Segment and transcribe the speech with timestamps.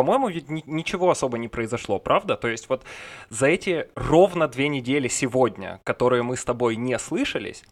[0.00, 2.36] по-моему, ведь ни- ничего особо не произошло, правда?
[2.36, 2.84] То есть вот
[3.28, 7.64] за эти ровно две недели сегодня, которые мы с тобой не слышались,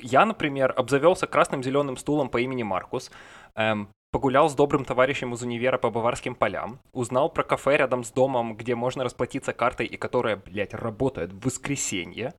[0.00, 3.10] я, например, обзавелся красным зеленым стулом по имени Маркус,
[3.56, 8.12] эм, погулял с добрым товарищем из универа по Баварским полям, узнал про кафе рядом с
[8.12, 12.32] домом, где можно расплатиться картой и которая, блядь, работает в воскресенье,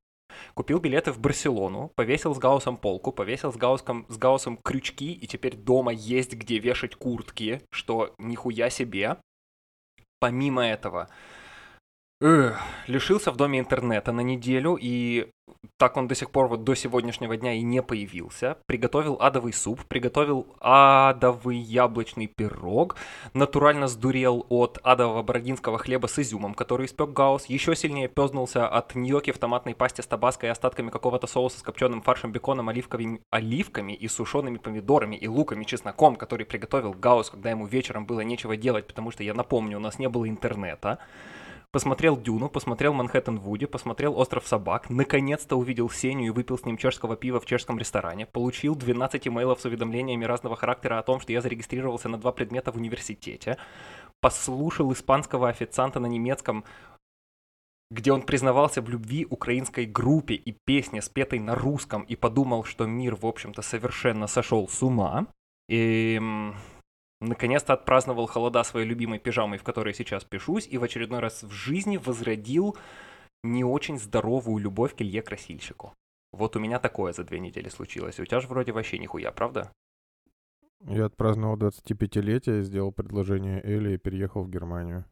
[0.53, 5.27] купил билеты в Барселону, повесил с Гаусом полку, повесил с Гаусом, с Гаусом крючки, и
[5.27, 9.17] теперь дома есть где вешать куртки, что нихуя себе.
[10.23, 11.09] Помимо этого,
[12.25, 15.29] Эх, лишился в доме интернета на неделю, и
[15.75, 18.59] так он до сих пор вот до сегодняшнего дня и не появился.
[18.65, 22.95] Приготовил адовый суп, приготовил адовый яблочный пирог,
[23.33, 28.95] натурально сдурел от адового бородинского хлеба с изюмом, который испек Гаус, еще сильнее пёзнулся от
[28.95, 33.19] ньоки в томатной пасте с табаской и остатками какого-то соуса с копченым фаршем, беконом, оливковыми,
[33.31, 38.21] оливками и сушеными помидорами и луком и чесноком, который приготовил Гаус, когда ему вечером было
[38.21, 40.99] нечего делать, потому что, я напомню, у нас не было интернета
[41.73, 46.77] посмотрел Дюну, посмотрел Манхэттен Вуди, посмотрел Остров Собак, наконец-то увидел Сеню и выпил с ним
[46.77, 51.33] чешского пива в чешском ресторане, получил 12 имейлов с уведомлениями разного характера о том, что
[51.33, 53.57] я зарегистрировался на два предмета в университете,
[54.21, 56.63] послушал испанского официанта на немецком,
[57.89, 62.85] где он признавался в любви украинской группе и песне, спетой на русском, и подумал, что
[62.85, 65.25] мир, в общем-то, совершенно сошел с ума.
[65.67, 66.21] И
[67.23, 71.51] наконец-то отпраздновал холода своей любимой пижамой, в которой сейчас пишусь, и в очередной раз в
[71.51, 72.77] жизни возродил
[73.43, 75.93] не очень здоровую любовь к Илье Красильщику.
[76.31, 78.19] Вот у меня такое за две недели случилось.
[78.19, 79.71] У тебя же вроде вообще нихуя, правда?
[80.85, 85.05] Я отпраздновал 25-летие, сделал предложение Элли и переехал в Германию.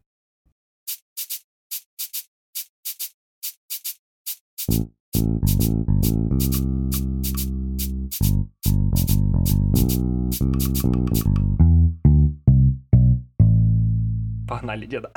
[14.72, 15.12] Погнали, деда.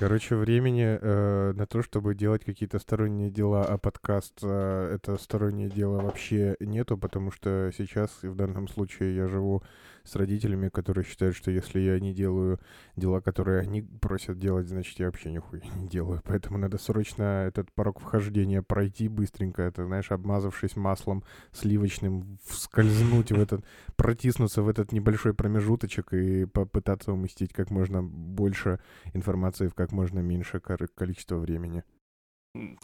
[0.00, 5.68] Короче, времени э, на то, чтобы делать какие-то сторонние дела, а подкаст э, это стороннее
[5.68, 9.62] дело вообще нету, потому что сейчас и в данном случае я живу
[10.04, 12.58] с родителями, которые считают, что если я не делаю
[12.96, 16.22] дела, которые они просят делать, значит я вообще нихуя не делаю.
[16.24, 23.38] Поэтому надо срочно этот порог вхождения пройти быстренько, это, знаешь, обмазавшись маслом сливочным, скользнуть в
[23.38, 28.80] этот, протиснуться в этот небольшой промежуточек и попытаться уместить как можно больше
[29.12, 31.84] информации в как можно меньше количество времени.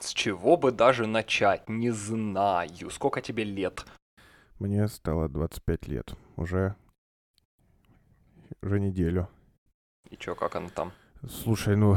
[0.01, 1.69] С чего бы даже начать?
[1.69, 2.91] Не знаю.
[2.91, 3.85] Сколько тебе лет?
[4.59, 6.15] Мне стало 25 лет.
[6.37, 6.77] Уже
[8.63, 9.29] уже неделю.
[10.11, 10.93] И чё, как оно там?
[11.29, 11.97] Слушай, ну...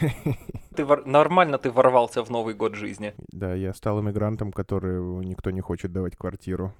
[0.76, 1.06] ты вор...
[1.06, 3.14] Нормально ты ворвался в Новый год жизни.
[3.32, 6.74] Да, я стал иммигрантом, который никто не хочет давать квартиру.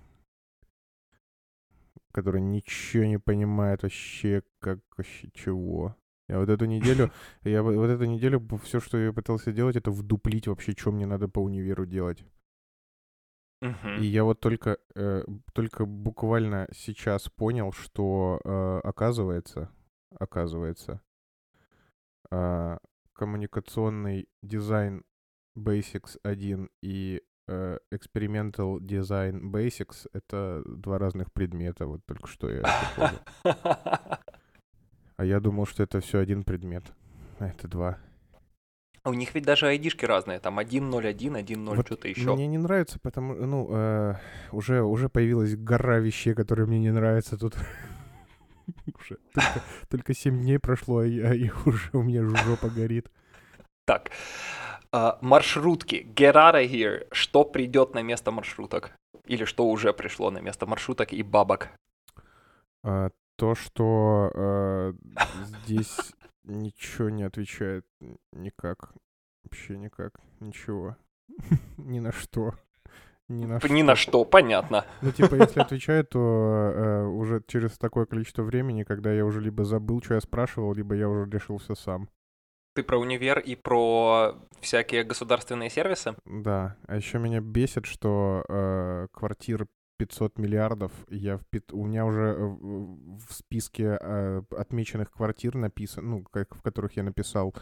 [2.12, 5.96] Который ничего не понимает вообще, как вообще чего.
[6.28, 7.10] Я вот эту неделю,
[7.44, 11.28] я вот эту неделю все, что я пытался делать, это вдуплить вообще, что мне надо
[11.28, 12.24] по универу делать.
[13.60, 19.68] И я вот только, э, только буквально сейчас понял, что э, оказывается,
[20.16, 21.00] оказывается,
[22.30, 22.78] э,
[23.14, 25.02] коммуникационный дизайн
[25.56, 32.60] Basics 1 и э, Experimental Design Basics— это два разных предмета, вот только что я
[32.60, 34.18] это понял.
[35.18, 36.84] А я думал, что это все один предмет,
[37.40, 37.98] а это два.
[39.04, 42.34] У них ведь даже айдишки разные, там 1.01, 1.0, вот что-то еще.
[42.34, 44.14] Мне не нравится, потому ну, э,
[44.52, 47.56] уже, уже появилась гора вещей, которые мне не нравятся тут.
[48.94, 53.10] уже только, только 7 дней прошло, а, я, и уже у меня жопа горит.
[53.86, 54.10] Так,
[54.92, 56.06] uh, маршрутки.
[56.14, 57.08] Get out of here.
[57.10, 58.92] Что придет на место маршруток?
[59.26, 61.70] Или что уже пришло на место маршруток и бабок?
[62.84, 64.96] Uh, то, что uh,
[65.44, 65.96] здесь
[66.42, 67.86] ничего не отвечает
[68.32, 68.92] никак.
[69.44, 70.20] Вообще никак.
[70.40, 70.96] Ничего.
[71.76, 72.54] Ни на что.
[73.28, 73.84] Ни на, Ни что.
[73.84, 74.86] на что, понятно.
[75.02, 79.64] Ну, типа, если отвечает, то э, уже через такое количество времени, когда я уже либо
[79.64, 82.08] забыл, что я спрашивал, либо я уже решил все сам.
[82.74, 86.16] Ты про универ и про всякие государственные сервисы?
[86.24, 86.76] Да.
[86.86, 89.66] А еще меня бесит, что э, квартир
[89.98, 90.92] 500 миллиардов.
[91.10, 96.62] Я в, у меня уже э, в списке э, отмеченных квартир написано, ну, как, в
[96.62, 97.54] которых я написал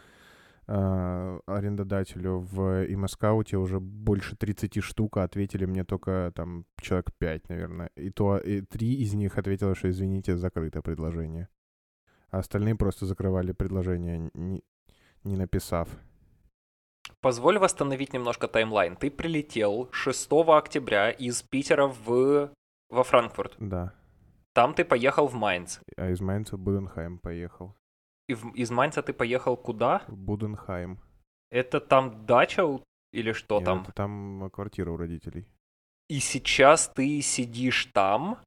[0.69, 7.49] э, арендодателю в имаскауте уже больше 30 штук, а ответили мне только там человек 5,
[7.49, 7.91] наверное.
[7.97, 11.49] И то и три из них ответило, что извините, закрыто предложение.
[12.31, 14.63] А остальные просто закрывали предложение, не,
[15.25, 15.89] не написав.
[17.21, 18.97] Позволь восстановить немножко таймлайн.
[18.97, 22.51] Ты прилетел 6 октября из Питера в...
[22.89, 23.57] во Франкфурт.
[23.59, 23.93] Да.
[24.53, 25.79] Там ты поехал в Майнц.
[25.97, 27.75] А из Майнца в Буденхайм поехал.
[28.29, 30.03] И в- из Майнца ты поехал куда?
[30.09, 31.01] В Буденхайм.
[31.51, 32.65] Это там дача
[33.13, 33.83] или что Нет, там?
[33.83, 35.47] это там квартира у родителей.
[36.09, 38.39] И сейчас ты сидишь там,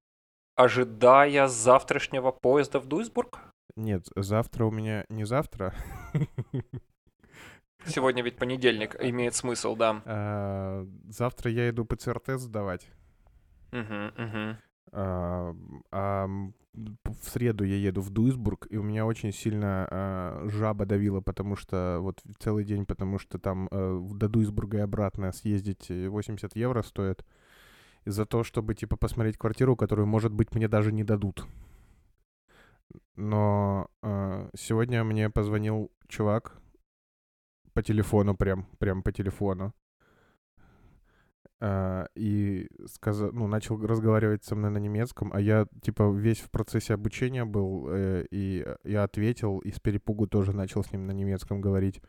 [0.56, 3.40] ожидая завтрашнего поезда в Дуйсбург?
[3.76, 5.06] Нет, завтра у меня...
[5.10, 5.74] Не завтра.
[7.86, 10.02] Сегодня ведь понедельник, имеет смысл, да.
[10.06, 12.88] а, Завтра я иду ПЦР-тест сдавать.
[13.72, 14.58] Мгм, мгм.
[14.92, 15.56] А,
[15.92, 16.28] а,
[16.76, 21.56] в среду я еду в Дуйсбург, и у меня очень сильно а, жаба давила, потому
[21.56, 26.08] что вот целый день, потому что там э, в- до Дуйсбурга и обратно съездить э,
[26.10, 27.26] 80 евро стоит.
[28.06, 31.46] И за то, чтобы, типа, посмотреть квартиру, которую, может быть, мне даже не дадут.
[33.16, 36.56] Но а, сегодня мне позвонил чувак
[37.80, 39.74] по телефону, прям, прям по телефону.
[41.62, 46.52] А, и сказал, ну, начал разговаривать со мной на немецком, а я, типа, весь в
[46.52, 51.12] процессе обучения был, э, и я ответил, и с перепугу тоже начал с ним на
[51.12, 52.02] немецком говорить.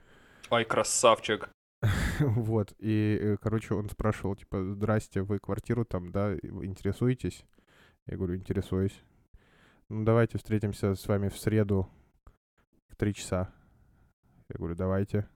[0.50, 1.50] Ай, красавчик.
[2.20, 7.44] Вот, и, э, короче, он спрашивал, типа, здрасте, вы квартиру там, да, интересуетесь?
[8.06, 9.05] Я говорю, интересуюсь.
[9.88, 11.88] Ну, давайте встретимся с вами в среду
[12.88, 13.52] в три часа.
[14.49, 15.28] Я говорю, давайте.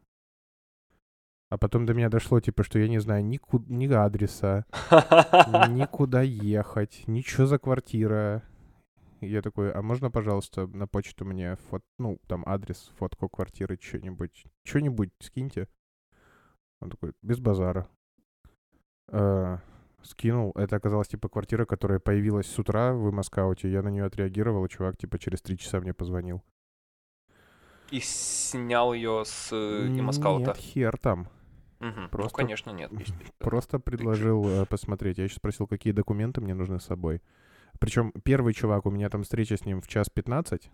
[1.55, 4.67] А потом до меня дошло, типа, что я не знаю ни, ку- ни адреса,
[5.71, 8.43] никуда ехать, ничего за квартира.
[9.21, 11.85] И Я такой, а можно, пожалуйста, на почту мне, фот...
[11.97, 15.69] ну, там, адрес, фотку квартиры, что-нибудь, что-нибудь скиньте.
[16.81, 17.87] Он такой, без базара.
[19.13, 19.59] Э,
[20.03, 20.51] скинул.
[20.57, 23.71] Это оказалась, типа, квартира, которая появилась с утра в Маскауте.
[23.71, 26.43] Я на нее отреагировал, и чувак, типа, через три часа мне позвонил.
[27.93, 30.47] И снял ее с э, имаскаута.
[30.47, 31.29] Нет, хер там.
[31.85, 32.09] Мгм.
[32.09, 32.91] просто- Ну, конечно, нет.
[33.39, 35.19] Просто предложил э, посмотреть.
[35.19, 37.21] Я еще спросил, какие документы мне нужны с собой.
[37.79, 40.71] Причем первый чувак, у меня там встреча с ним в час 15.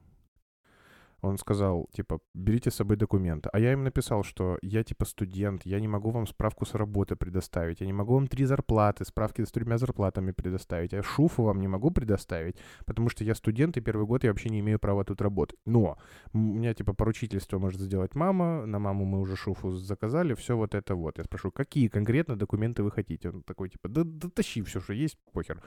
[1.22, 3.50] Он сказал, типа, берите с собой документы.
[3.52, 7.16] А я им написал, что я, типа, студент, я не могу вам справку с работы
[7.16, 11.60] предоставить, я не могу вам три зарплаты, справки с тремя зарплатами предоставить, я шуфу вам
[11.60, 12.56] не могу предоставить,
[12.86, 15.58] потому что я студент, и первый год я вообще не имею права тут работать.
[15.66, 15.98] Но
[16.32, 20.74] у меня, типа, поручительство может сделать мама, на маму мы уже шуфу заказали, все вот
[20.74, 21.18] это вот.
[21.18, 23.28] Я спрошу, какие конкретно документы вы хотите?
[23.30, 25.60] Он такой, типа, да, да тащи все, что есть, похер.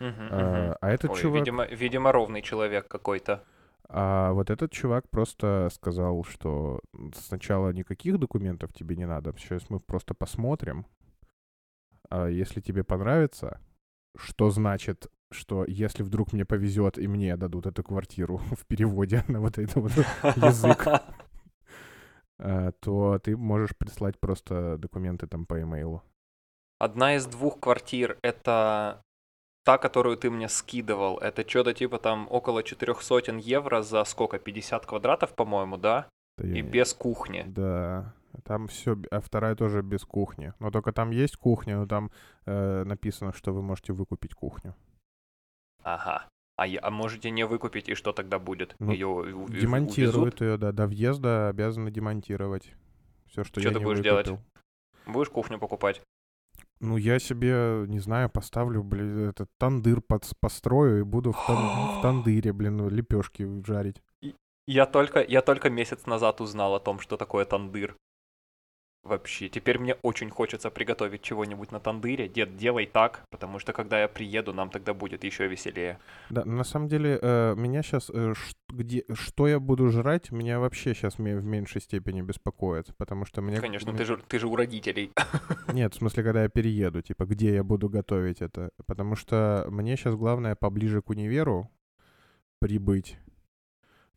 [0.00, 0.76] Мгм, А, мгм.
[0.80, 1.40] а этот Ой, чувак...
[1.40, 3.44] видимо, видимо, ровный человек какой-то.
[3.92, 6.80] А вот этот чувак просто сказал, что
[7.12, 10.86] сначала никаких документов тебе не надо, сейчас мы просто посмотрим.
[12.08, 13.60] А если тебе понравится,
[14.16, 19.40] что значит, что если вдруг мне повезет и мне дадут эту квартиру в переводе на
[19.40, 19.92] вот это вот
[20.36, 20.86] язык,
[22.38, 26.04] а, то ты можешь прислать просто документы там по имейлу.
[26.78, 29.02] Одна из двух квартир— это
[29.64, 31.18] та, которую ты мне скидывал.
[31.18, 34.38] Это что-то типа там около четырех сотен евро за сколько?
[34.38, 36.08] 50 квадратов, по-моему, да?
[36.38, 37.44] Да И не- без кухни.
[37.46, 38.14] Да,
[38.44, 40.52] там все, а вторая тоже без кухни.
[40.60, 42.10] Но только там есть кухня, но там
[42.46, 44.74] э, написано, что вы можете выкупить кухню.
[45.82, 46.26] Ага.
[46.56, 48.74] А, я- а можете не выкупить, и что тогда будет?
[48.78, 49.58] Ну, Ее увезут?
[49.60, 52.74] Демонтируют ее, да, до въезда обязаны демонтировать.
[53.28, 54.28] Все, что Чё я ты не будешь делать?
[54.28, 54.46] выкупил.
[55.06, 56.02] Будешь кухню покупать?
[56.80, 61.98] Ну, я себе, не знаю, поставлю, блин, этот тандыр под, построю и буду в, тан-
[61.98, 64.02] в тандыре, блин, лепешки жарить.
[64.66, 67.96] Я только, я только месяц назад узнал о том, что такое тандыр.
[69.02, 72.28] Вообще, теперь мне очень хочется приготовить чего-нибудь на тандыре.
[72.28, 75.98] Дед, делай так, потому что когда я приеду, нам тогда будет еще веселее.
[76.28, 78.10] Да, на самом деле, э, меня сейчас,
[78.68, 83.58] где, что я буду жрать, меня вообще сейчас в меньшей степени беспокоит, потому что мне...
[83.58, 85.12] Конечно, ты же, ты же у родителей.
[85.72, 88.70] Нет, в смысле, когда я перееду, типа, где я буду готовить это.
[88.86, 91.70] Потому что мне сейчас главное поближе к универу
[92.58, 93.16] прибыть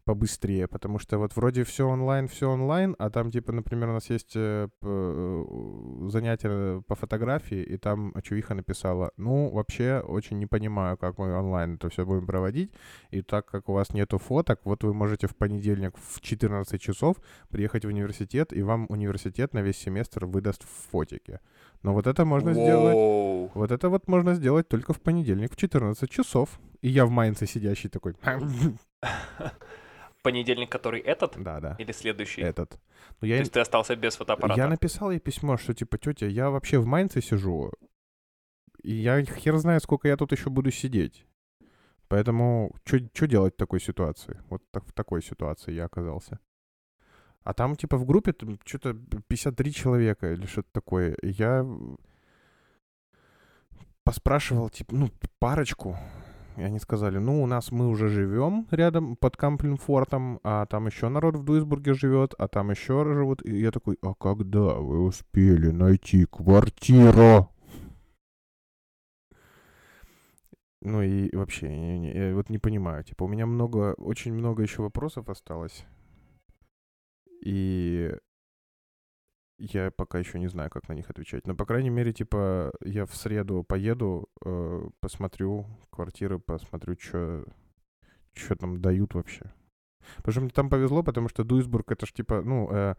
[0.05, 4.09] побыстрее, потому что вот вроде все онлайн, все онлайн, а там, типа, например, у нас
[4.09, 5.45] есть э, э,
[6.09, 11.75] занятие по фотографии, и там чувиха написала, ну, вообще очень не понимаю, как мы онлайн
[11.75, 12.71] это все будем проводить,
[13.11, 17.17] и так как у вас нету фоток, вот вы можете в понедельник в 14 часов
[17.49, 21.39] приехать в университет, и вам университет на весь семестр выдаст фотики.
[21.83, 22.93] Но вот это можно сделать...
[22.93, 23.51] Воу.
[23.53, 26.59] Вот это вот можно сделать только в понедельник в 14 часов.
[26.81, 28.15] И я в Майнце сидящий такой...
[30.23, 32.41] Понедельник, который этот Да-да, или следующий?
[32.41, 32.71] этот.
[32.71, 34.59] Но То я, есть ты остался без фотоаппарата?
[34.59, 37.71] я написал ей письмо, что типа, тетя, я вообще в Майнце сижу,
[38.81, 41.25] и я хер знает, сколько я тут еще буду сидеть.
[42.07, 44.41] Поэтому что делать в такой ситуации?
[44.49, 46.39] Вот так, в такой ситуации я оказался.
[47.43, 48.33] А там, типа, в группе
[48.65, 48.93] что-то
[49.27, 51.17] 53 человека или что-то такое.
[51.21, 51.65] Я
[54.03, 55.97] поспрашивал, типа, ну, парочку.
[56.57, 61.09] И они сказали, ну, у нас мы уже живем рядом под Камплинфортом, а там еще
[61.09, 63.43] народ в Дуисбурге живет, а там еще живут.
[63.45, 67.49] И я такой, а когда вы успели найти квартиру?
[70.81, 74.63] Ну и вообще, я, я, я вот не понимаю, типа, у меня много, очень много
[74.63, 75.85] еще вопросов осталось.
[77.43, 78.11] И
[79.71, 81.47] я пока еще не знаю, как на них отвечать.
[81.47, 87.45] Но, по крайней мере, типа, я в среду поеду, э, посмотрю квартиры, посмотрю, что
[88.33, 89.51] что там дают вообще.
[90.17, 92.95] Потому что мне там повезло, потому что Дуисбург это ж типа, ну, э,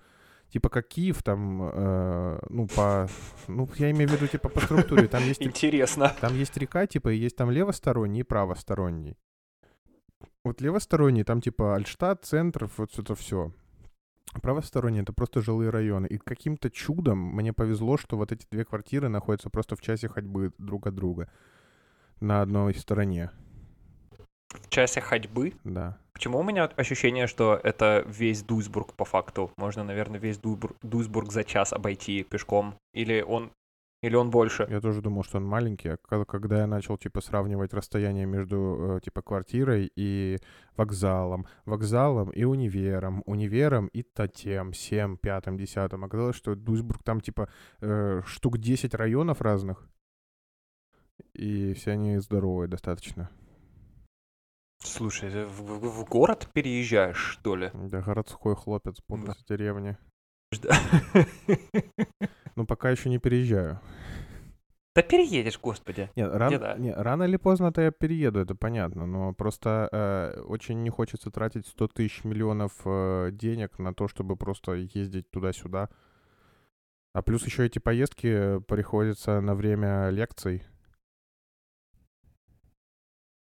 [0.48, 3.08] типа как Киев там, э, ну, по,
[3.48, 5.08] ну, я имею в виду, типа, по структуре.
[5.08, 6.14] Там есть, Интересно.
[6.20, 9.18] там есть река, типа, и есть там левосторонний и правосторонний.
[10.44, 13.52] Вот левосторонний, там, типа, Альштадт, центр, вот это все.
[14.42, 16.06] Правосторонний— это просто жилые районы.
[16.06, 20.52] И каким-то чудом мне повезло, что вот эти две квартиры находятся просто в часе ходьбы
[20.58, 21.30] друг от друга.
[22.20, 23.30] На одной стороне,
[24.48, 25.52] В часе ходьбы.
[25.64, 25.98] да.
[26.12, 29.50] Почему у меня ощущение, что это весь Дуйсбург по факту?
[29.56, 32.76] Можно, наверное, весь Дуйсбург за час обойти пешком.
[32.92, 33.50] Или он,
[34.04, 34.66] или он больше.
[34.70, 38.96] Я тоже думал, что он маленький, а ко- когда я начал, типа, сравнивать расстояние между,
[38.96, 40.38] э, типа, квартирой и
[40.76, 47.48] вокзалом, вокзалом и универом, универом и тем, всем, пятым, десятым, оказалось, что Дуйсбург там, типа,
[47.80, 49.88] э, штук 10 районов разных,
[51.32, 53.30] и все они здоровые достаточно.
[54.82, 57.70] Слушай, ты в, в- в город переезжаешь, что ли?
[57.72, 59.32] Да, городской хлопец буду Да.
[59.32, 59.96] с деревни.
[60.62, 60.76] Да
[62.56, 63.80] Ну, пока еще не переезжаю.
[64.94, 66.08] переедешь, господи.
[66.14, 66.76] Нет, ран- Деда.
[66.78, 71.66] не, рано или поздно-то я перееду, это понятно, но просто э, очень не хочется тратить
[71.66, 75.88] 100 тысяч миллионов э, денег на то, чтобы просто ездить туда-сюда.
[77.12, 80.64] А плюс еще эти поездки приходятся на время лекций.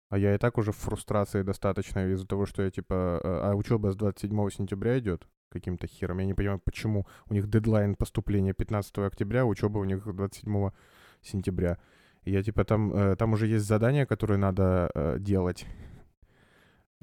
[0.10, 3.20] А я и так уже в фрустрации достаточно из-за того, что я типа...
[3.24, 6.20] э, А учеба с 27 сентября идет каким-то хером.
[6.20, 10.70] Я не понимаю, почему у них дедлайн поступления 15 октября, а учеба у них 27
[11.22, 11.78] сентября.
[12.26, 15.66] Я типа там, э, там уже есть задания, которые надо э, делать.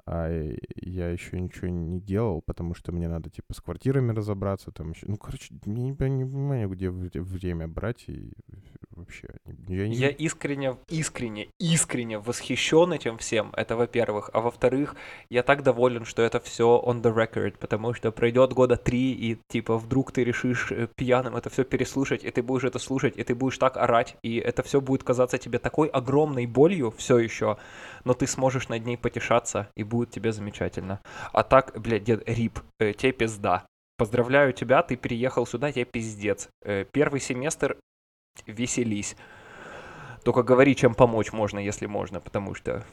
[0.07, 0.29] А
[0.77, 4.71] я еще ничего не делал, потому что мне надо типа с квартирами разобраться.
[4.71, 5.07] Там еще...
[5.07, 8.33] Ну, короче, я не, не понимаю, где вре- время брать и
[8.91, 9.29] вообще.
[9.69, 9.95] Я, не...
[9.95, 13.53] Я искренне, искренне, искренне восхищен этим всем.
[13.57, 14.31] Это во-первых.
[14.33, 14.97] А во-вторых,
[15.29, 19.39] я так доволен, что это все on the record, потому что пройдет года три, и
[19.49, 23.25] типа вдруг ты решишь э, пьяным это все переслушать, и ты будешь это слушать, и
[23.25, 27.57] ты будешь так орать, и это все будет казаться тебе такой огромной болью все еще,
[28.05, 31.01] но ты сможешь над ней потешаться, и будет тебе замечательно.
[31.33, 33.67] А так, блядь, дед, рип, э, тебе пизда.
[33.97, 36.49] Поздравляю тебя, ты переехал сюда, тебе пиздец.
[36.63, 37.77] Э, первый семестр
[38.47, 39.17] веселись.
[40.25, 42.85] Только говори, чем помочь можно, если можно, потому что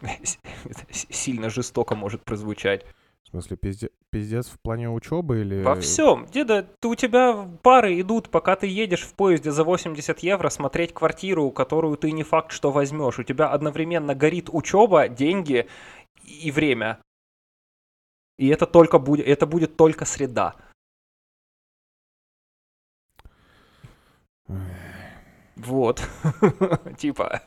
[0.90, 2.86] сильно жестоко может прозвучать.
[3.32, 5.62] В смысле, пизде- пиздец в плане учебы или...
[5.62, 6.26] Во всем.
[6.30, 10.92] Деда, ты, у тебя пары идут, пока ты едешь в поезде за 80 евро смотреть
[10.92, 13.18] квартиру, которую ты не факт, что возьмешь.
[13.18, 15.66] У тебя одновременно горит учеба, деньги
[16.24, 16.98] и время.
[18.38, 20.54] И это только будет, это будет только среда.
[25.66, 26.02] Вот.
[26.98, 27.42] Типа,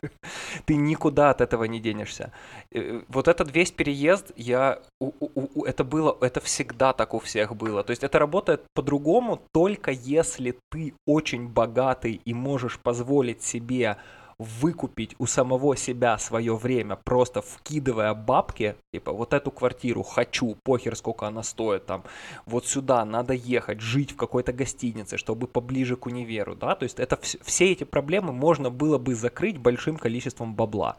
[0.65, 2.31] ты никуда от этого не денешься.
[2.71, 4.79] Э, Вот этот весь переезд, я...
[5.01, 6.17] у- у- у- Это было...
[6.21, 7.83] Это всегда так у всех было.
[7.83, 13.97] То есть это работает по-другому, только если ты очень богатый и можешь позволить себе
[14.37, 20.95] выкупить у самого себя свое время, просто вкидывая бабки, типа, вот эту квартиру хочу, похер,
[20.95, 22.03] сколько она стоит, там,
[22.45, 26.99] вот сюда надо ехать, жить в какой-то гостинице, чтобы поближе к универу, да, то есть
[26.99, 30.97] это вс- все эти проблемы можно было бы закрыть большим количеством бабла.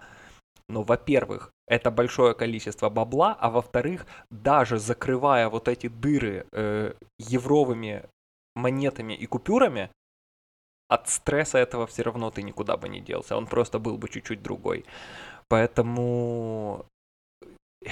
[0.68, 8.04] Но, во-первых, это большое количество бабла, а во-вторых, даже закрывая вот эти дыры э, евровыми
[8.56, 9.90] монетами и купюрами,
[10.88, 14.42] от стресса этого все равно ты никуда бы не делся, он просто был бы чуть-чуть
[14.42, 14.84] другой.
[15.48, 16.86] Поэтому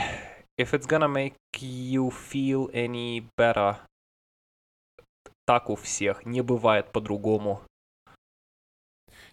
[0.59, 3.77] if it's gonna make you feel any better,
[5.47, 7.61] так у всех, не бывает по-другому.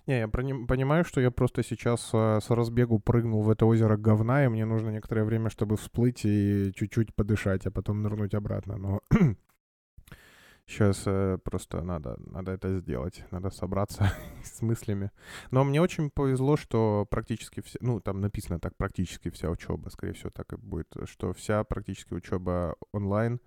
[0.07, 4.45] Не, я понимаю, что я просто сейчас э, с разбегу прыгнул в это озеро говна,
[4.45, 8.77] и мне нужно некоторое время, чтобы всплыть и чуть-чуть подышать, а потом нырнуть обратно.
[8.77, 9.01] Но
[10.67, 11.03] сейчас
[11.43, 14.11] просто надо, надо это сделать, надо собраться
[14.43, 15.11] с мыслями.
[15.51, 20.13] Но мне очень повезло, что практически все, ну, там написано так, практически вся учеба, скорее
[20.13, 23.39] всего, так и будет, что вся практически учеба онлайн,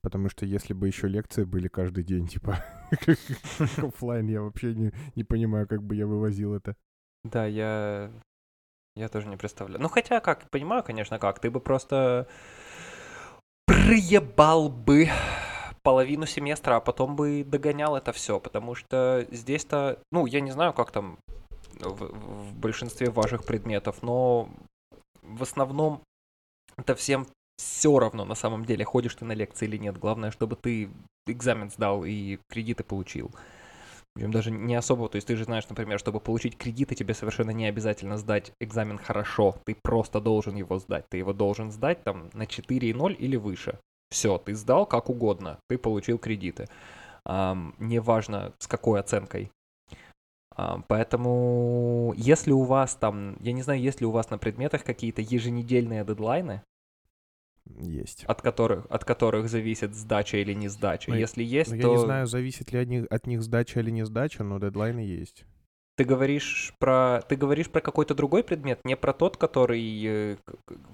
[0.00, 2.64] потому что если бы еще лекции были каждый день, типа,
[3.76, 6.76] оффлайн, я вообще не, не понимаю, как бы я вывозил это.
[7.24, 8.10] Да, я
[8.96, 9.80] Я тоже не представляю.
[9.80, 11.38] Ну, хотя, как, понимаю, конечно, как.
[11.38, 12.26] Ты бы просто
[13.66, 15.08] проебал бы
[15.82, 20.72] половину семестра, а потом бы догонял это все, потому что здесь-то, ну, я не знаю,
[20.72, 21.18] как там
[21.78, 24.48] в, в большинстве ваших предметов, но
[25.22, 26.02] в основном
[26.76, 29.98] это всем все равно на самом деле, ходишь ты на лекции или нет.
[29.98, 30.90] Главное, чтобы ты
[31.26, 33.30] экзамен сдал и кредиты получил.
[34.14, 37.50] Причем даже не особо, то есть ты же знаешь, например, чтобы получить кредиты, тебе совершенно
[37.50, 41.04] не обязательно сдать экзамен хорошо, ты просто должен его сдать.
[41.08, 43.78] Ты его должен сдать там на 4,0 или выше.
[44.10, 46.66] Все, ты сдал как угодно, ты получил кредиты.
[47.26, 49.52] Um, неважно, с какой оценкой.
[50.56, 54.84] Um, поэтому, если у вас там, я не знаю, есть ли у вас на предметах
[54.84, 56.62] какие-то еженедельные дедлайны,
[57.78, 58.24] есть.
[58.24, 61.10] От которых, от которых зависит сдача или не сдача.
[61.10, 61.88] Ну, Если есть, ну, то...
[61.88, 65.00] Я не знаю, зависит ли от них, от них сдача или не сдача, но дедлайны
[65.00, 65.44] есть.
[66.00, 70.36] Ты говоришь про, ты говоришь про какой-то другой предмет, не про тот, который э,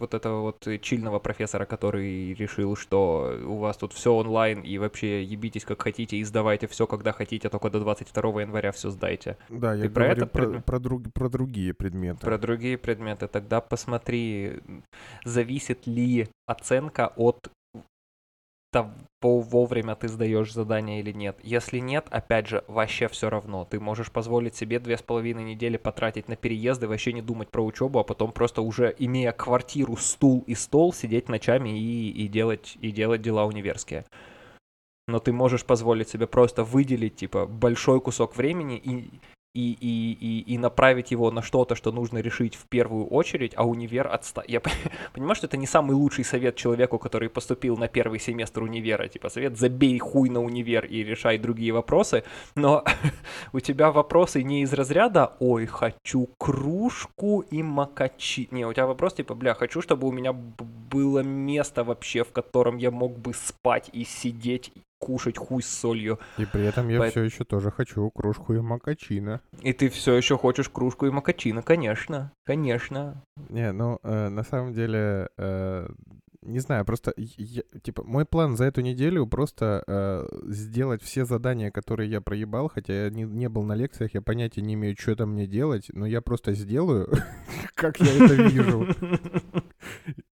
[0.00, 5.22] вот этого вот чильного профессора, который решил, что у вас тут все онлайн и вообще
[5.22, 9.36] ебитесь как хотите и сдавайте все, когда хотите, только до 22 января все сдайте.
[9.48, 10.64] Да, Ты я про говорю этот про, предмет?
[10.64, 12.18] про, друг, про другие предметы.
[12.26, 13.28] Про другие предметы.
[13.28, 14.60] Тогда посмотри,
[15.24, 17.48] зависит ли оценка от
[19.22, 21.38] вовремя ты сдаешь задание или нет.
[21.42, 23.64] Если нет, опять же, вообще все равно.
[23.64, 27.64] Ты можешь позволить себе две с половиной недели потратить на переезды, вообще не думать про
[27.64, 32.76] учебу, а потом просто уже имея квартиру, стул и стол, сидеть ночами и, и, делать,
[32.80, 34.04] и делать дела универские.
[35.08, 39.10] Но ты можешь позволить себе просто выделить, типа, большой кусок времени и,
[39.56, 43.66] и, и, и, и направить его на что-то, что нужно решить в первую очередь, а
[43.66, 44.42] универ отста...
[44.46, 44.60] Я
[45.14, 49.08] понимаю, что это не самый лучший совет человеку, который поступил на первый семестр универа.
[49.08, 52.22] Типа совет забей хуй на универ и решай другие вопросы.
[52.54, 52.84] Но
[53.52, 58.48] у тебя вопросы не из разряда «Ой, хочу кружку и макачи».
[58.50, 62.76] Не, у тебя вопрос типа «Бля, хочу, чтобы у меня было место вообще, в котором
[62.76, 64.72] я мог бы спать и сидеть
[65.06, 66.18] кушать хуй с солью.
[66.36, 67.08] И при этом я По...
[67.08, 69.40] все еще тоже хочу кружку и макачина.
[69.62, 73.22] И ты все еще хочешь кружку и макачина, конечно, конечно.
[73.48, 75.88] Не, ну, э, на самом деле, э,
[76.42, 81.70] не знаю, просто, я, типа, мой план за эту неделю просто э, сделать все задания,
[81.70, 85.14] которые я проебал, хотя я не, не был на лекциях, я понятия не имею, что
[85.14, 87.12] там мне делать, но я просто сделаю,
[87.76, 88.88] как я это вижу.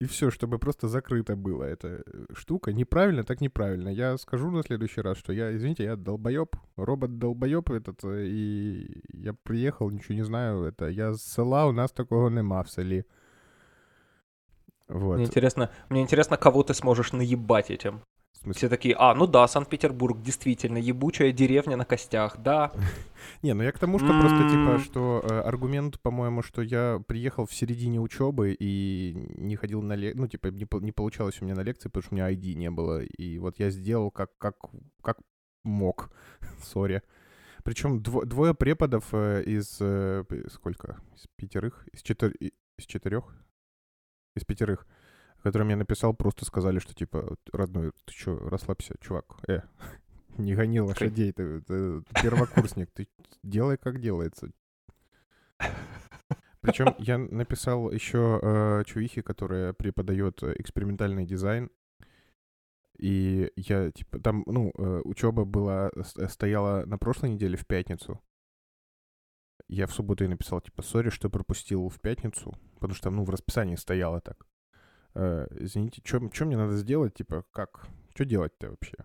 [0.01, 2.73] И все, чтобы просто закрыто было эта штука.
[2.73, 3.91] Неправильно, так неправильно.
[3.91, 9.91] Я скажу на следующий раз, что я, извините, я долбоеб, робот-долбоеб этот, и я приехал,
[9.91, 13.05] ничего не знаю, это я з села, у нас такого нема в селі.
[14.89, 15.17] Вот.
[15.17, 18.01] Мне интересно, мне интересно, кого ты сможешь наебать этим.
[18.53, 22.73] Все такие, а, ну да, Санкт-Петербург, действительно, ебучая деревня на костях, да.
[23.43, 27.45] Не, ну я к тому, что просто, типа, что э, аргумент, по-моему, что я приехал
[27.45, 31.55] в середине учебы и не ходил на лекции, ну, типа, не, не получалось у меня
[31.55, 34.57] на лекции, потому что у меня ID не было, и вот я сделал как, как,
[35.03, 35.19] как
[35.63, 36.11] мог,
[36.63, 37.03] сори.
[37.63, 43.35] Причем дво, двое преподов э, из, э, сколько, из пятерых, из, четыр, из четырех,
[44.35, 44.87] из пятерых,
[45.43, 49.61] которым я написал, просто сказали, что типа, родной, ты чё, расслабься, чувак, э,
[50.39, 53.09] не гони лошадей, ты, ты первокурсник, ты
[53.43, 54.51] делай, как делается.
[56.61, 61.71] Причем я написал еще э, чувихе, которая преподает экспериментальный дизайн,
[62.99, 65.91] и я, типа, там, ну, э, учеба была,
[66.29, 68.21] стояла на прошлой неделе в пятницу.
[69.69, 73.25] Я в субботу ей написал, типа, сори, что пропустил в пятницу, потому что там, ну,
[73.25, 74.47] в расписании стояло так
[75.15, 78.97] э, извините, что мне надо сделать, типа, как, что делать-то вообще?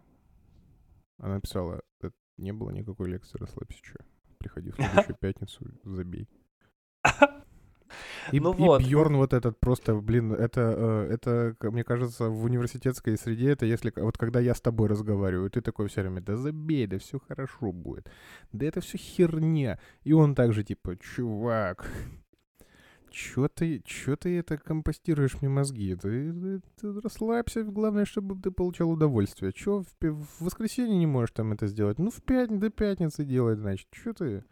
[1.17, 1.81] Она написала,
[2.37, 3.99] не было никакой лекции, расслабься, что,
[4.37, 6.27] приходи в следующую пятницу, забей.
[8.31, 8.83] И, ну и вот.
[8.83, 14.17] Бьорн вот этот просто, блин, это, это, мне кажется, в университетской среде, это если, вот
[14.17, 18.09] когда я с тобой разговариваю, ты такой все время, да забей, да все хорошо будет,
[18.51, 19.79] да это все херня.
[20.03, 21.87] И он также типа, чувак,
[23.15, 25.95] Чё ты, чё ты это компостируешь мне мозги?
[25.95, 29.54] Ты, ты, ты расслабься, главное, чтобы ты получал удовольствие.
[29.54, 31.97] Чё в, в воскресенье не можешь там это сделать?
[31.97, 33.88] Ну, в пятницу до пятницы делать, значит.
[33.91, 34.43] Чё ты?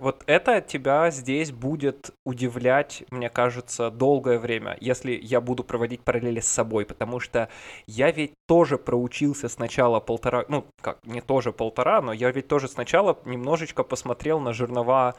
[0.00, 6.40] Вот это тебя здесь будет удивлять, мне кажется, долгое время, если я буду проводить параллели
[6.40, 7.48] с собой, потому что
[7.86, 12.66] я ведь тоже проучился сначала полтора, ну, как, не тоже полтора, но я ведь тоже
[12.66, 15.14] сначала немножечко посмотрел на жернова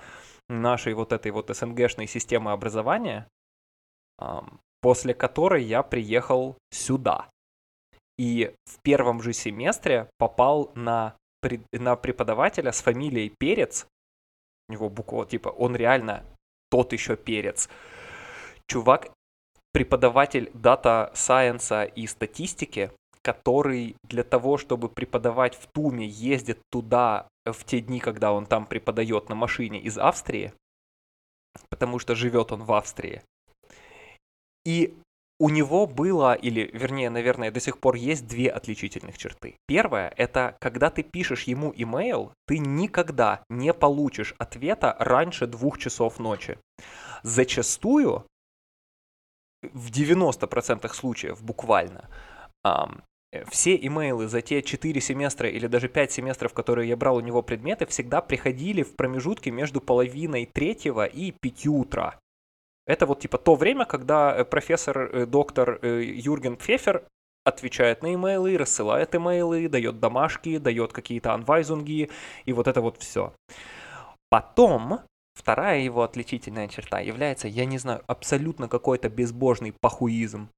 [0.49, 3.27] нашей вот этой вот СНГшной системы образования,
[4.82, 7.30] после которой я приехал сюда.
[8.17, 11.15] И в первом же семестре попал на,
[11.71, 13.88] на преподавателя с фамилией Перец.
[14.69, 16.23] У него буква, типа, он реально
[16.69, 17.69] тот еще перец.
[18.67, 19.12] Чувак,
[19.73, 22.91] преподаватель дата сайенса и статистики,
[23.24, 28.66] который для того, чтобы преподавать в Туме, ездит туда в те дни, когда он там
[28.66, 30.54] преподает на машине из Австрии,
[31.70, 33.22] потому что живет он в Австрии.
[34.66, 34.96] И
[35.40, 39.56] у него было, или вернее, наверное, до сих пор есть две отличительных черты.
[39.68, 46.20] Первая— это когда ты пишешь ему имейл, ты никогда не получишь ответа раньше двух часов
[46.20, 46.60] ночи.
[47.24, 48.24] Зачастую,
[49.64, 52.08] в 90% случаев буквально,
[53.50, 57.41] все имейлы за те 4 семестра или даже 5 семестров, которые я брал у него
[57.41, 62.20] предметы, всегда приходили в промежутке между половиной третьего и 5 утра.
[62.86, 67.08] Это вот типа то время, когда э, профессор, э, доктор э, Юрген Пфефер
[67.44, 72.10] отвечает на имейлы, рассылает имейлы, дает домашки, дает какие-то анвайзунги,
[72.46, 73.34] и вот это вот все.
[74.30, 75.02] Потом
[75.34, 80.50] вторая его отличительная черта является, я не знаю, абсолютно какой-то безбожный пахуизм.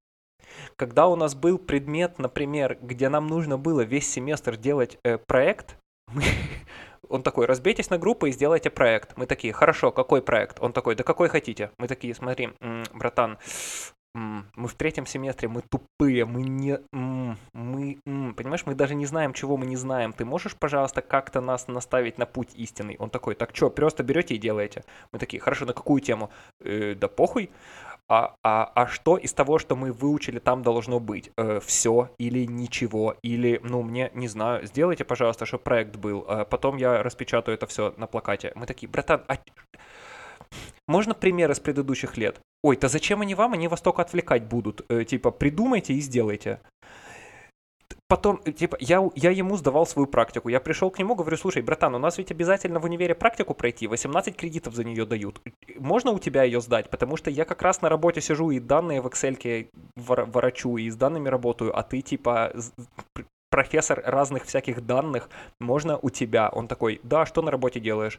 [0.76, 5.76] Когда у нас был предмет, например, где нам нужно было весь семестр делать э, проект,
[6.12, 6.22] мы,
[7.08, 9.16] он такой, разбейтесь на группы и сделайте проект.
[9.16, 10.60] Мы такие, хорошо, какой проект?
[10.60, 11.70] Он такой, да какой хотите?
[11.78, 12.50] Мы такие, смотри,
[12.92, 13.38] братан,
[14.14, 16.78] мы в третьем семестре, мы тупые, мы не...
[16.92, 17.98] Мы,
[18.36, 20.12] понимаешь, мы даже не знаем, чего мы не знаем.
[20.12, 22.96] Ты можешь, пожалуйста, как-то нас наставить на путь истинный?
[23.00, 24.84] Он такой, так что, просто берете и делаете.
[25.10, 26.30] Мы такие, хорошо, на какую тему?
[26.60, 27.50] Э, да похуй
[28.08, 31.30] а, а, а что из того, что мы выучили, там должно быть?
[31.36, 33.16] Э, все или ничего?
[33.22, 36.24] Или, ну, мне, не знаю, сделайте, пожалуйста, чтобы проект был.
[36.28, 38.52] А потом я распечатаю это все на плакате.
[38.54, 39.38] Мы такие, братан, а...
[40.88, 42.40] Можно пример из предыдущих лет?
[42.62, 43.54] Ой, то зачем они вам?
[43.54, 44.84] Они вас только отвлекать будут.
[44.90, 46.60] Э, типа, придумайте и сделайте
[48.08, 50.48] потом, типа, я, я ему сдавал свою практику.
[50.48, 53.86] Я пришел к нему, говорю, слушай, братан, у нас ведь обязательно в универе практику пройти,
[53.86, 55.40] 18 кредитов за нее дают.
[55.78, 56.90] Можно у тебя ее сдать?
[56.90, 60.96] Потому что я как раз на работе сижу и данные в Excel ворочу, и с
[60.96, 62.52] данными работаю, а ты, типа,
[63.50, 65.28] профессор разных всяких данных,
[65.60, 66.48] можно у тебя?
[66.50, 68.18] Он такой, да, что на работе делаешь?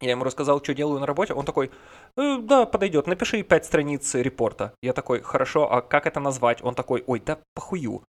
[0.00, 1.34] Я ему рассказал, что делаю на работе.
[1.34, 1.70] Он такой,
[2.16, 4.74] э, да, подойдет, напиши пять страниц репорта.
[4.82, 6.62] Я такой, хорошо, а как это назвать?
[6.62, 8.04] Он такой, ой, да похую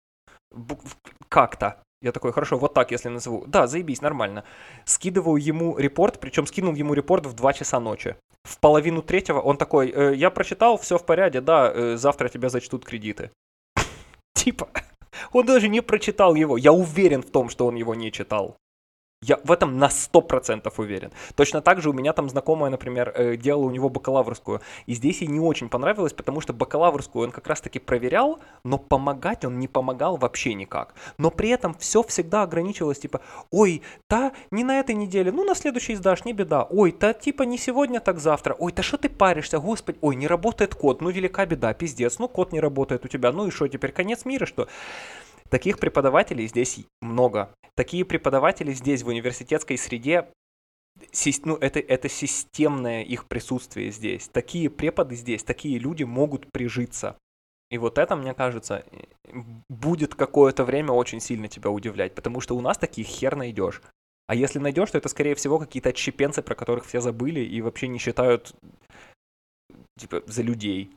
[1.29, 1.81] как-то.
[2.01, 3.45] Я такой, хорошо, вот так, если назову.
[3.47, 4.43] Да, заебись, нормально.
[4.86, 8.15] Скидываю ему репорт, причем скинул ему репорт в 2 часа ночи.
[8.43, 12.49] В половину третьего он такой, э, я прочитал, все в порядке, да, э, завтра тебя
[12.49, 13.31] зачтут кредиты.
[14.36, 14.69] Типа,
[15.31, 16.58] он даже не прочитал его.
[16.58, 18.55] Я уверен в том, что он его не читал.
[19.27, 21.11] Я в этом на 100% уверен.
[21.35, 24.61] Точно так же у меня там знакомая, например, э, делала у него бакалаврскую.
[24.85, 29.43] И здесь ей не очень понравилось, потому что бакалаврскую он как раз-таки проверял, но помогать
[29.43, 30.93] он не помогал вообще никак.
[31.17, 35.55] Но при этом все всегда ограничивалось, типа, ой, та не на этой неделе, ну на
[35.55, 36.67] следующий сдашь, не беда.
[36.69, 38.55] Ой, та типа не сегодня, так завтра.
[38.59, 42.27] Ой, да что ты паришься, господи, ой, не работает код, ну велика беда, пиздец, ну
[42.27, 44.67] код не работает у тебя, ну и что, теперь конец мира, что?
[45.49, 47.53] Таких преподавателей здесь много.
[47.75, 50.27] Такие преподаватели здесь, в университетской среде,
[51.43, 54.27] ну, это, это системное их присутствие здесь.
[54.29, 57.17] Такие преподы здесь, такие люди могут прижиться.
[57.69, 58.86] И вот это, мне кажется,
[59.69, 63.81] будет какое-то время очень сильно тебя удивлять, потому что у нас таких хер найдешь.
[64.27, 67.88] А если найдешь, то это, скорее всего, какие-то отщепенцы, про которых все забыли и вообще
[67.88, 68.55] не считают,
[69.99, 70.95] типа, за людей.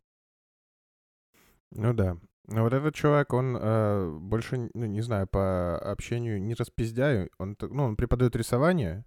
[1.72, 2.16] Ну да.
[2.50, 7.28] Ну, вот этот чувак, он э, больше, ну, не знаю, по общению не распиздяю.
[7.38, 9.04] Он, ну, он преподает рисование,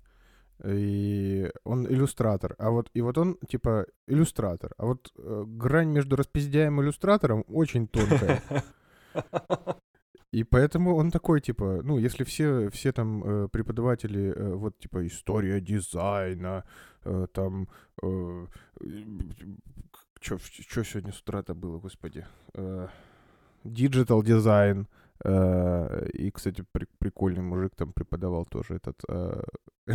[0.63, 2.56] и он иллюстратор.
[2.60, 4.73] А вот, и вот он, типа, иллюстратор.
[4.77, 8.43] А вот э, грань между распиздяем и иллюстратором очень тонкая.
[10.32, 15.06] И поэтому он такой, типа, ну, если все, все там э, преподаватели, э, вот, типа,
[15.08, 16.63] история дизайна,
[17.04, 17.67] э, там,
[18.04, 18.45] э,
[20.21, 20.38] что
[20.84, 22.88] сегодня с утра-то было, господи, э,
[23.63, 24.88] digital дизайн.
[25.24, 29.00] Э, и, кстати, при, прикольный мужик там преподавал тоже этот...
[29.08, 29.41] Э,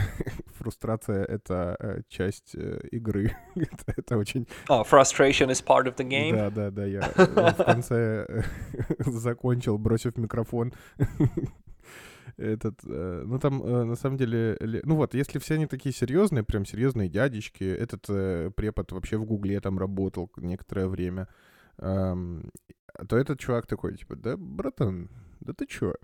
[0.59, 2.55] фрустрация— это э, часть
[2.93, 3.37] игры.
[3.57, 4.47] это, это очень...
[4.69, 6.33] Oh, frustration is part of the game?
[6.33, 6.85] Да, да, да.
[6.85, 8.45] Я в конце
[8.99, 10.73] закончил, бросив микрофон.
[12.37, 17.09] Этот, ну там на самом деле, ну вот, если все они такие серьезные, прям серьезные
[17.09, 18.03] дядечки, этот
[18.55, 21.29] препод вообще в Гугле там работал некоторое время,
[23.09, 25.95] то этот чувак такой, типа, да, братан, да ты чё?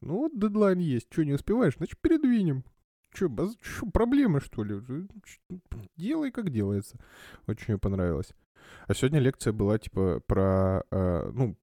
[0.00, 2.64] Ну вот дедлайн есть, что не успеваешь, значит передвинем.
[3.12, 3.56] Чё, баз...
[3.62, 4.80] чё, проблемы что ли?
[5.96, 6.98] Делай, как делается.
[7.46, 8.32] Очень мне понравилось.
[8.86, 11.56] А сегодня лекция была, типа, про, э, ну,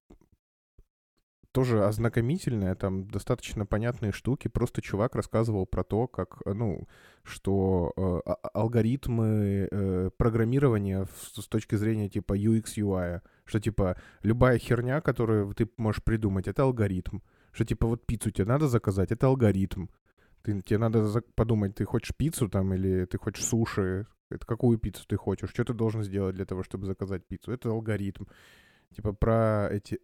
[1.51, 4.47] тоже ознакомительное, там достаточно понятные штуки.
[4.47, 6.88] Просто чувак рассказывал про то, как, э, ну,
[7.23, 13.97] что э, а- алгоритмы э, программирования с, с точки зрения типа UX, UI, что типа
[14.23, 17.19] любая херня, которую ты можешь придумать, это алгоритм.
[17.51, 19.87] Что типа вот пиццу тебе надо заказать, это алгоритм.
[20.41, 25.03] Ты, тебе надо подумать, ты хочешь пиццу там или ты хочешь суши, это какую пиццу
[25.05, 27.51] ты хочешь, что ты должен сделать для того, чтобы заказать пиццу.
[27.51, 28.23] Это алгоритм.
[28.95, 29.99] Типа про эти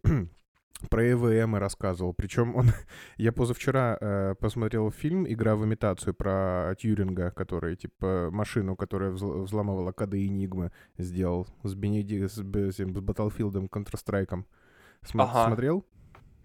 [0.90, 2.14] про ЭВМ рассказывал.
[2.14, 2.66] Причем он,
[3.16, 9.42] я позавчера э, посмотрел фильм «Игра в имитацию» про Тьюринга, который, типа, машину, которая взл-
[9.42, 12.26] взламывала коды Энигмы, сделал с, Бенеди...
[12.26, 14.44] с, с, Battlefield, Counter-Strike.
[15.02, 15.46] Смо- Ага.
[15.46, 15.84] Смотрел?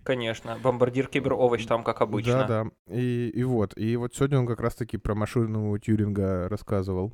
[0.03, 2.45] Конечно, бомбардир киберовощ там как обычно.
[2.45, 2.93] Да, да.
[2.93, 3.77] И, и вот.
[3.77, 7.13] И вот сегодня он как раз-таки про машину Тьюринга рассказывал.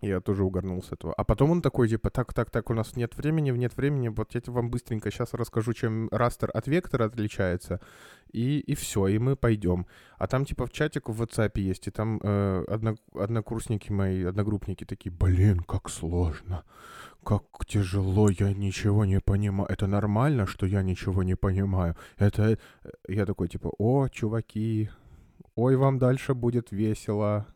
[0.00, 1.12] Я тоже угорнул с этого.
[1.14, 4.34] А потом он такой, типа, так, так, так, у нас нет времени, нет времени, вот
[4.34, 7.80] я тебе вам быстренько сейчас расскажу, чем растер от вектора отличается,
[8.30, 9.86] и, и все, и мы пойдем.
[10.18, 14.84] А там, типа, в чатик в WhatsApp есть, и там э, одно- однокурсники мои, одногруппники
[14.84, 16.62] такие, блин, как сложно,
[17.24, 19.68] как тяжело, я ничего не понимаю.
[19.68, 21.96] Это нормально, что я ничего не понимаю?
[22.18, 22.42] Это...
[22.52, 22.56] э,
[23.08, 24.90] Я такой, типа, о, чуваки,
[25.56, 27.46] ой, вам дальше будет весело.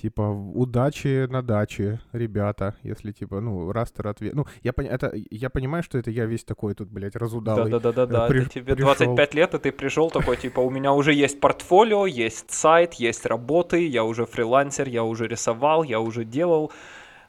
[0.00, 4.32] Типа, удачи на даче, ребята, если, типа, ну, растер ответ...
[4.34, 7.70] Ну, я, пони- это, я понимаю, что это я весь такой тут, блядь, разудалый.
[7.70, 8.94] Да-да-да-да, при- это тебе пришел.
[8.94, 13.26] 25 лет, и ты пришел такой, типа, у меня уже есть портфолио, есть сайт, есть
[13.26, 16.70] работы, я уже фрилансер, я уже рисовал, я уже делал.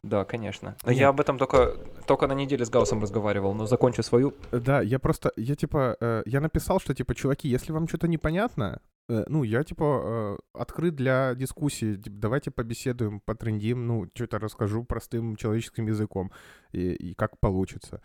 [0.03, 0.75] Да, конечно.
[0.86, 0.99] Но Нет.
[1.01, 4.34] Я об этом только, только на неделе с Гаусом разговаривал, но закончу свою.
[4.51, 8.63] Да, я просто, я типа, э, я написал, что типа, чуваки, если вам что-то непонятно,
[8.75, 14.84] э, ну, я типа э, открыт для дискуссии, типа, давайте побеседуем, потрендим, ну, что-то расскажу
[14.84, 16.32] простым человеческим языком
[16.72, 18.02] и, и как получится.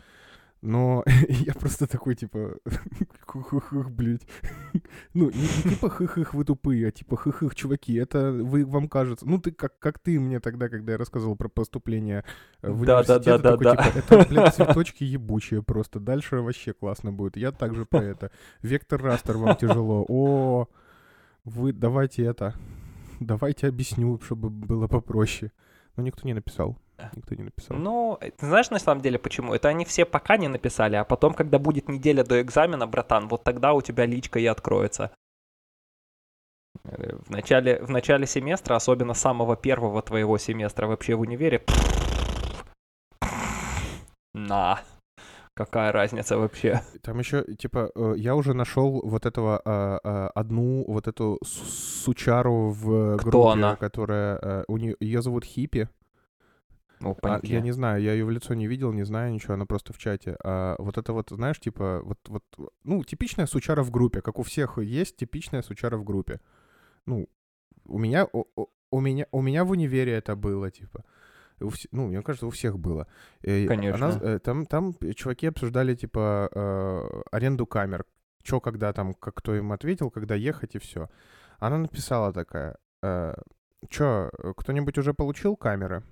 [0.64, 2.57] Но я просто такой, типа,
[3.27, 4.27] хых-хых, блядь.
[5.12, 9.27] Ну, не, не типа хых-хых, вы тупые, а типа хых-хых, чуваки, это вы, вам кажется...
[9.27, 12.25] Ну, ты как, как ты мне тогда, когда я рассказывал про поступление
[12.62, 16.01] э, в Да, да, университет, да, такой, да, типа, это, блядь, цветочки ебучие просто.
[16.01, 17.37] Дальше вообще классно будет.
[17.37, 18.31] Я также про это.
[18.62, 20.05] Вектор растер вам тяжело.
[20.09, 20.69] О,
[21.44, 22.54] вы давайте это...
[23.20, 25.52] Давайте объясню, чтобы было попроще.
[25.96, 26.76] Но никто не написал.
[27.14, 27.76] Никто не написал.
[27.76, 29.54] Ну, э, ты знаешь на самом деле почему?
[29.54, 33.44] Это они все пока не написали, а потом, когда будет неделя до экзамена, братан, вот
[33.44, 35.12] тогда у тебя личка и откроется.
[36.85, 41.64] Э, В начале, в начале семестра, особенно самого первого твоего семестра вообще в универе,
[44.35, 44.80] на,
[45.55, 46.81] какая разница вообще?
[47.03, 52.71] Там еще, типа, э, я уже нашел вот этого а, а, одну вот эту сучару
[52.71, 53.77] в Кто группе, она?
[53.77, 55.88] которая э, у нее ее зовут Хиппи.
[57.01, 59.67] Ну, А, я не знаю, я ее в лицо не видел, не знаю ничего, она
[59.67, 60.37] просто в чате.
[60.45, 62.45] А вот это вот, знаешь, типа, вот, вот,
[62.85, 66.40] ну, типичная сучара в группе, как у всех есть типичная сучара в группе.
[67.07, 67.29] Ну,
[67.85, 68.45] у меня, у-
[68.90, 71.05] у меня, у меня в универе это было, типа.
[71.61, 73.07] У вс- ну, мне кажется, у всех было.
[73.67, 74.07] Конечно.
[74.09, 78.05] она- э, там, там чуваки обсуждали, типа, э, аренду камер.
[78.43, 81.09] Чё, когда там, как кто им ответил, когда ехать и все.
[81.59, 83.35] Она написала такая, э,
[83.88, 86.03] чё, кто-нибудь уже получил камеры?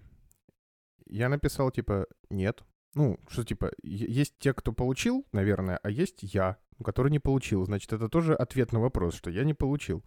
[1.06, 2.62] Я написал, типа, нет.
[2.94, 7.64] Ну, что, типа, есть те, кто получил, наверное, а есть я, который не получил.
[7.64, 10.02] Значит, это тоже ответ на вопрос, что я не получил.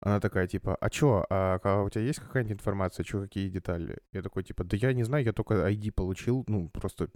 [0.00, 3.98] Она такая, типа, а чё, а, у тебя есть какая-нибудь информация, чё, какие детали?
[4.12, 7.08] Я такой, типа, да я не знаю, я только ID получил, ну, просто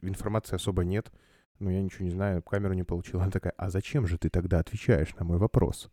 [0.00, 1.12] информации особо нет,
[1.58, 3.20] но я ничего не знаю, камеру не получил.
[3.20, 5.90] Она такая, а зачем же ты тогда отвечаешь на мой вопрос?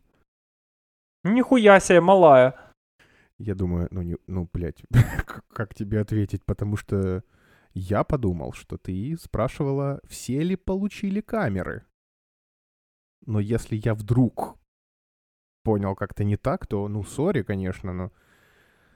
[1.24, 2.54] Нихуя себе, малая.
[3.36, 4.82] Я думаю, ну, не, ну, блядь,
[5.52, 7.22] как тебе ответить, потому что
[7.74, 11.84] я подумал, что ты спрашивала, все ли получили камеры.
[13.26, 14.59] Но если я вдруг
[15.62, 18.10] понял как-то не так, то, ну, сори, конечно, но...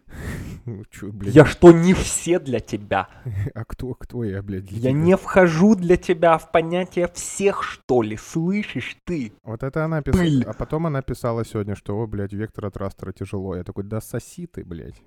[0.66, 3.08] Ну, чё, блядь, Я что, не все для тебя?
[3.54, 4.70] а кто, кто я, блядь?
[4.70, 4.92] Я тебя?
[4.92, 9.32] не вхожу для тебя в понятие всех, что ли, слышишь ты?
[9.42, 10.22] Вот это она писала.
[10.22, 10.44] Пыль.
[10.44, 13.56] А потом она писала сегодня, что, о, блядь, вектор от растера тяжело.
[13.56, 15.02] Я такой, да соси ты, блядь.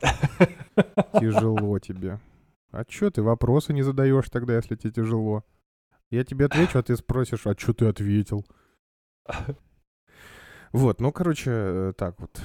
[1.20, 2.20] Тяжело тебе.
[2.70, 5.44] А чё ты вопросы не задаешь тогда, если тебе тяжело?
[6.10, 8.44] Я тебе отвечу, а ты спросишь, а чё ты ответил?
[10.72, 12.40] Вот, ну, короче, э, так вот.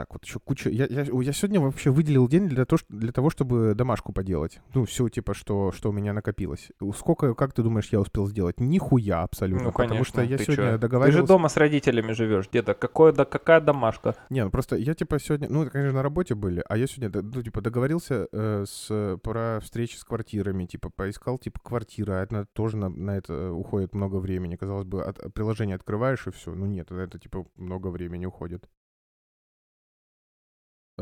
[0.00, 0.70] Так, вот еще куча...
[0.70, 4.58] Я, я, я сегодня вообще выделил день для, того, для того, чтобы домашку поделать.
[4.72, 6.70] Ну, все, типа, что, что у меня накопилось.
[6.96, 8.60] Сколько, как ты думаешь, я успел сделать?
[8.60, 9.66] Нихуя абсолютно.
[9.66, 10.78] Ну, потому что я ты сегодня чё?
[10.78, 11.20] договаривался...
[11.20, 12.72] Ты же дома с родителями живешь, деда.
[12.72, 14.16] Какое, да, какая домашка?
[14.30, 15.48] Не, ну просто я, типа, сегодня...
[15.50, 19.60] Ну, это, конечно, на работе были, а я сегодня, ну, типа, договорился э, с, про
[19.60, 24.56] встречи с квартирами, типа, поискал, типа, квартира, это тоже на, на это уходит много времени.
[24.56, 26.54] Казалось бы, от, приложение открываешь и все.
[26.54, 28.66] Ну, нет, это, типа, много времени уходит.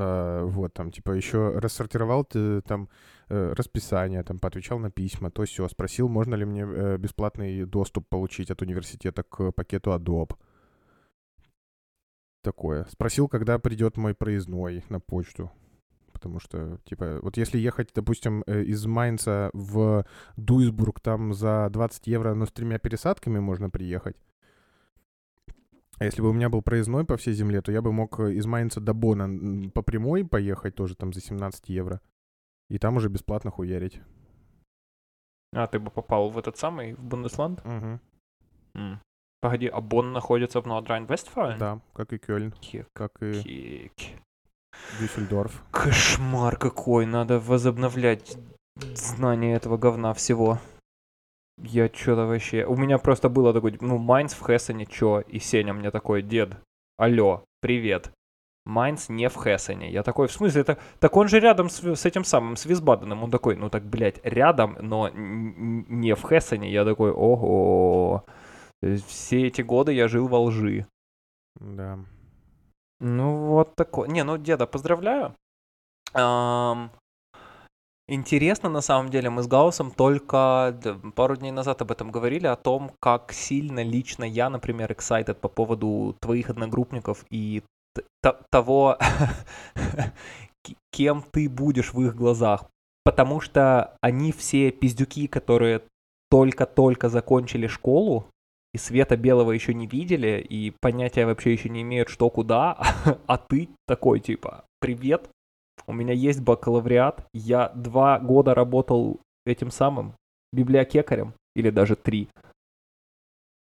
[0.00, 2.88] А, вот, там, типа, еще рассортировал ты там
[3.28, 8.08] э, расписание, там, поотвечал на письма, то все, спросил, можно ли мне э, бесплатный доступ
[8.08, 10.36] получить от университета к пакету Adobe.
[12.42, 12.86] Такое.
[12.90, 15.50] Спросил, когда придет мой проездной на почту.
[16.12, 20.04] Потому что, типа, вот если ехать, допустим, э, из Майнца в
[20.36, 24.16] Дуйсбург, там за 20 евро, но с тремя пересадками можно приехать.
[25.98, 28.34] А если бы у меня был проездной по всей земле, то я бы мог э,
[28.34, 32.00] из Майнца до Бона по прямой поехать тоже там за 17 евро.
[32.70, 34.00] И там уже бесплатно хуярить.
[35.52, 37.64] А, ты бы попал в этот самый, в Бундесланд?
[37.64, 38.00] Мгм.
[38.74, 39.00] М.
[39.40, 41.58] Погоди, а Бонн находится в Нордрайн-Вестфален?
[41.58, 44.20] Да, как и Кёльн, Кек, как и кек.
[45.00, 45.64] Дюссельдорф.
[45.70, 48.36] Кошмар какой, надо возобновлять
[48.94, 50.58] знание этого говна всего.
[51.62, 52.64] Я чё-то вообще...
[52.64, 55.20] У меня просто было такое, ну, Майнц в Хессене, чё?
[55.20, 56.56] И Сеня мне такой, дед,
[56.96, 58.12] алло, привет.
[58.64, 59.90] Майнц не в Хессене.
[59.90, 60.78] Я такой, в смысле, это...
[61.00, 63.24] Так он же рядом с, с этим самым, с Висбаденом.
[63.24, 66.70] Он такой, ну так, блядь, рядом, но не в Хессене.
[66.70, 68.24] Я такой, ого.
[69.06, 70.86] Все эти годы я жил во лжи.
[71.56, 71.98] Да.
[73.00, 74.08] Ну, вот такой.
[74.08, 75.34] Не, ну, деда, поздравляю.
[76.12, 76.90] Ам,
[78.10, 80.74] Интересно, на самом деле, мы с Гаусом только
[81.14, 85.48] пару дней назад об этом говорили, о том, как сильно лично я, например, excited по
[85.48, 87.62] поводу твоих одногруппников и
[88.50, 88.98] того,
[90.90, 92.64] кем ты будешь в их глазах.
[93.04, 95.82] Потому что они все пиздюки, которые
[96.30, 98.26] только-только закончили школу,
[98.72, 102.78] и света белого еще не видели, и понятия вообще еще не имеют, что куда,
[103.26, 105.28] а ты такой, типа, привет,
[105.86, 110.14] у меня есть бакалавриат, я два года работал этим самым
[110.52, 112.28] библиотекарем, или даже три.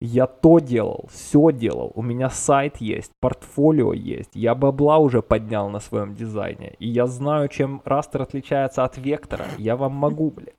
[0.00, 5.70] Я то делал, все делал, у меня сайт есть, портфолио есть, я бабла уже поднял
[5.70, 10.52] на своем дизайне, и я знаю, чем растер отличается от вектора, я вам могу, бля.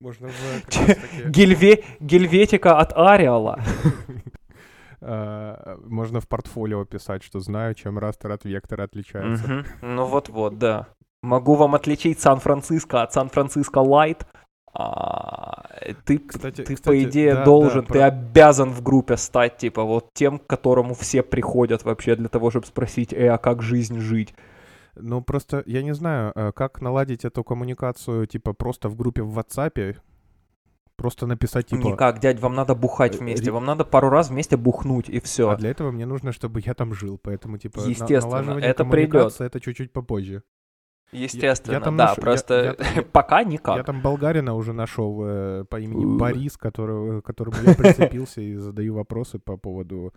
[0.00, 1.84] Можно в Гельве...
[2.00, 3.60] Гельветика от Ариала.
[5.06, 9.46] а, можно в портфолио писать, что знаю, чем растер от вектора отличается.
[9.46, 9.64] Мгм.
[9.82, 10.88] Ну вот-вот, да.
[11.22, 14.26] Могу вам отличить Сан-Франциско от Сан-Франциско Лайт.
[14.78, 15.64] А,
[16.04, 19.56] ты, Кстати- ты по кстати, идее да, должен, да, ты про- обязан в группе стать,
[19.56, 23.62] типа, вот тем, к которому все приходят вообще для того, чтобы спросить, э, а как
[23.62, 24.34] жизнь жить?
[24.94, 29.38] Ну, просто я не знаю, э, как наладить эту коммуникацию, типа, просто в группе в
[29.38, 29.96] WhatsApp.
[30.96, 31.86] Просто написать, типа...
[31.88, 35.50] Никак, дядь, вам надо бухать э, вместе, вам надо пару раз вместе бухнуть, и все.
[35.50, 39.60] А для этого мне нужно, чтобы я там жил, поэтому, типа, Естественно, это коммуникации это
[39.60, 40.42] чуть-чуть попозже.
[41.12, 43.76] Естественно, там да, наш- я- просто я- пока никак.
[43.76, 46.18] Я там болгарина уже нашел э, по имени У.
[46.18, 50.12] Борис, которого, к которому я прицепился и задаю вопросы по поводу...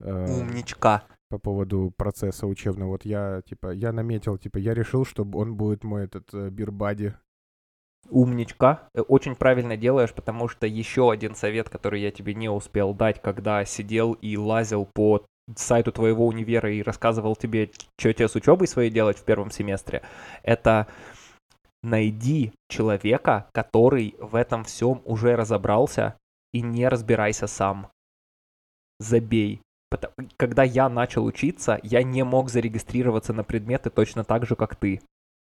[0.00, 1.02] э, Умничка.
[1.28, 2.90] по поводу процесса учебного.
[2.90, 7.12] Вот я, типа, я наметил, типа, я решил, что он будет мой этот э, бирбади.
[8.10, 8.88] Умничка.
[8.94, 13.22] Э, Очень правильно делаешь, потому что еще один совет, который я тебе не успел дать,
[13.22, 15.24] когда сидел и лазил по
[15.56, 20.02] сайту твоего универа и рассказывал тебе, что тебе с учебой своей делать в первом семестре,
[20.42, 20.86] это
[21.82, 26.16] найди человека, который в этом всем уже разобрался,
[26.52, 27.90] и не разбирайся сам.
[28.98, 29.62] Забей.
[30.36, 35.00] Когда я начал учиться, я не мог зарегистрироваться на предметы точно так же, как ты.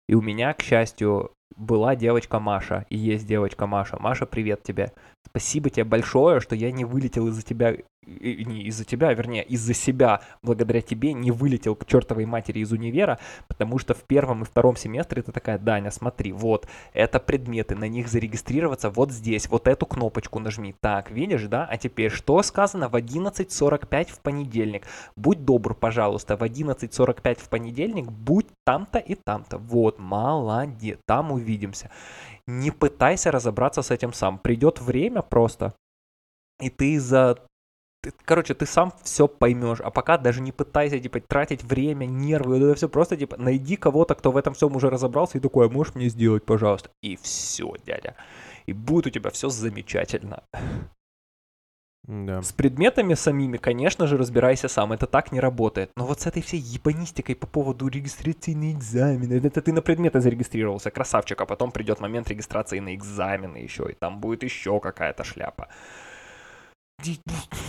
[0.09, 3.99] И у меня, к счастью, была девочка Маша, и есть девочка Маша.
[4.01, 4.93] Маша, привет тебе.
[5.27, 7.75] Спасибо тебе большое, что я не вылетел из-за тебя,
[8.07, 12.73] и- не из-за тебя, вернее, из-за себя, благодаря тебе не вылетел к чертовой матери из
[12.73, 13.19] универа,
[13.49, 17.89] потому что в первом и втором семестре ты такая, Даня, смотри, вот, это предметы, на
[17.89, 20.75] них зарегистрироваться вот здесь, вот эту кнопочку нажми.
[20.81, 21.67] Так, видишь, да?
[21.71, 24.87] А теперь, что сказано в 11.45 в понедельник?
[25.17, 29.57] Будь добр, пожалуйста, в 11.45 в понедельник будь там-то и там-то.
[29.57, 31.91] Вот, молодец, там увидимся.
[32.47, 34.39] Не пытайся разобраться с этим сам.
[34.39, 35.73] Придет время просто,
[36.61, 37.39] и ты за...
[38.27, 42.75] короче, ты сам все поймешь, а пока даже не пытайся, типа, тратить время, нервы, это
[42.75, 45.95] все просто, типа, найди кого-то, кто в этом всем уже разобрался, и такой, а можешь
[45.95, 46.91] мне сделать, пожалуйста?
[47.03, 48.17] И все, дядя.
[48.67, 50.43] И будет у тебя все замечательно.
[52.09, 52.41] Да.
[52.41, 54.93] С предметами самими, конечно же, разбирайся сам.
[54.93, 55.91] Это так не работает.
[55.95, 59.35] Но вот с этой всей ебанистикой по поводу регистрации на экзамены.
[59.35, 63.95] Это ты на предметы зарегистрировался, красавчик, а потом придет момент регистрации на экзамены еще, и
[63.95, 65.69] там будет еще какая-то шляпа.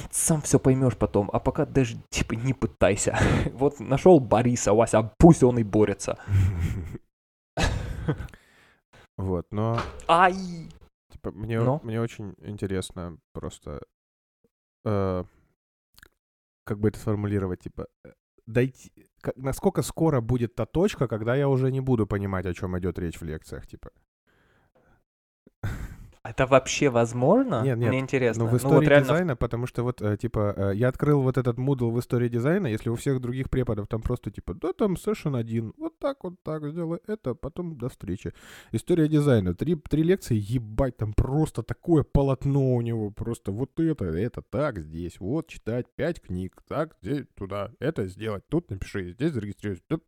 [0.09, 3.17] Сам все поймешь потом, а пока даже типа не пытайся.
[3.53, 6.17] Вот нашел Бориса, Вася, пусть он и борется.
[9.17, 9.77] Вот, но
[10.07, 10.33] Ай!
[11.11, 11.81] типа, мне, Но?
[11.83, 13.81] мне очень интересно просто,
[14.85, 15.23] э,
[16.63, 18.11] как бы это сформулировать, типа, э,
[18.45, 22.77] дойти, ка- насколько скоро будет та точка, когда я уже не буду понимать, о чем
[22.77, 23.89] идет речь в лекциях, типа.
[26.23, 27.61] Это вообще возможно?
[27.63, 28.43] Нет, нет, Мне интересно.
[28.43, 31.21] Ну, в Ну, истории вот реально дизайна, потому что вот, э, типа, э, я открыл
[31.21, 34.73] вот этот Moodle в истории дизайна, если у всех других преподов там просто, типа, да,
[34.73, 38.33] там session один, вот так, вот так, сделай это, потом до встречи.
[38.73, 44.05] История дизайна, три, три лекции, ебать, там просто такое полотно у него, просто вот это,
[44.05, 49.31] это так, здесь, вот, читать пять книг, так, здесь, туда, это сделать, тут напиши, здесь
[49.31, 49.83] зарегистрируйся.
[49.87, 50.03] тут.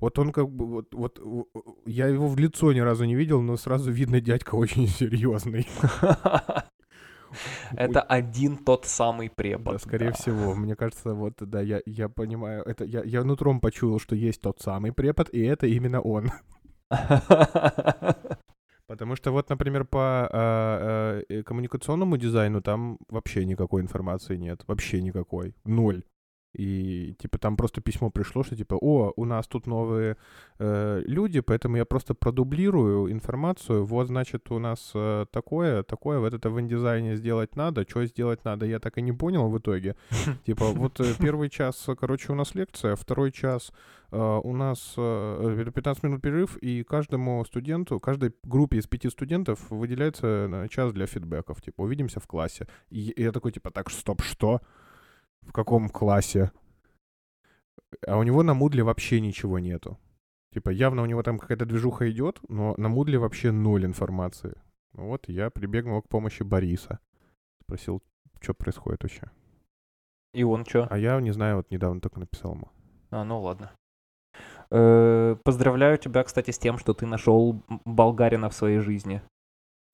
[0.00, 1.20] Вот он как бы, вот, вот,
[1.86, 5.66] я его в лицо ни разу не видел, но сразу видно, дядька очень серьезный.
[7.72, 9.74] Это один тот самый препод.
[9.74, 10.12] Да, скорее да.
[10.14, 10.54] всего.
[10.54, 14.60] Мне кажется, вот, да, я, я понимаю, это я, я нутром почуял, что есть тот
[14.60, 16.30] самый препод, и это именно он.
[18.86, 24.64] Потому что вот, например, по а, э, коммуникационному дизайну там вообще никакой информации нет.
[24.66, 25.54] Вообще никакой.
[25.64, 26.02] Ноль.
[26.52, 30.16] И, типа, там просто письмо пришло, что, типа, о, у нас тут новые
[30.58, 33.84] э, люди, поэтому я просто продублирую информацию.
[33.84, 37.84] Вот, значит, у нас э, такое, такое, вот это в индизайне сделать надо.
[37.88, 39.94] Что сделать надо, я так и не понял в итоге.
[40.46, 43.72] Типа, вот э, первый час, э, короче, у нас лекция, второй час
[44.10, 49.70] э, у нас э, 15 минут перерыв, и каждому студенту, каждой группе из пяти студентов
[49.70, 51.62] выделяется э, час для фидбэков.
[51.62, 52.66] Типа, увидимся в классе.
[52.90, 54.60] И, и я такой, типа, так, стоп, что?
[55.42, 56.52] В каком классе?
[58.06, 59.98] А у него на Мудле вообще ничего нету.
[60.52, 64.54] Типа, явно у него там какая-то движуха идет, но на Мудле вообще ноль информации.
[64.92, 66.98] Ну Вот я прибегнул к помощи Бориса.
[67.62, 68.02] Спросил,
[68.40, 69.30] что происходит вообще.
[70.32, 70.86] И он что?
[70.90, 72.68] А я не знаю, вот недавно только написал ему.
[73.10, 73.72] А, ну ладно.
[74.70, 79.22] Э, Поздравляю тебя, кстати, с тем, что ты нашел болгарина в своей жизни.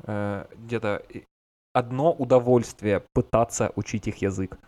[0.05, 1.03] Э, Где-то
[1.73, 4.59] одно удовольствие пытаться учить их язык.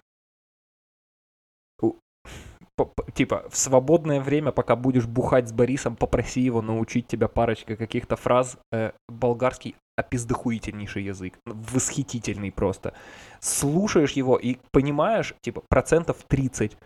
[3.15, 8.17] Типа, в свободное время, пока будешь бухать с Борисом, попроси его научить тебя парочкой каких-то
[8.17, 8.59] фраз.
[8.73, 11.39] Э, Болгарский опиздохуительнейший язык.
[11.47, 12.93] Восхитительный просто.
[13.41, 16.77] Слушаешь его и понимаешь, типа, процентов 30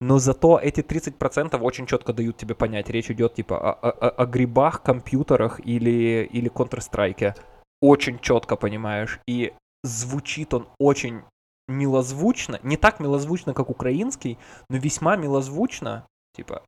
[0.00, 2.88] но зато эти 30% очень четко дают тебе понять.
[2.88, 7.34] Речь идет типа о- о- о грибах, компьютерах или, или Counter-Strike.
[7.80, 9.18] Очень четко понимаешь.
[9.26, 11.22] И звучит он очень
[11.68, 12.58] милозвучно.
[12.62, 14.38] Не так милозвучно, как украинский,
[14.68, 16.06] но весьма милозвучно.
[16.34, 16.62] Типа.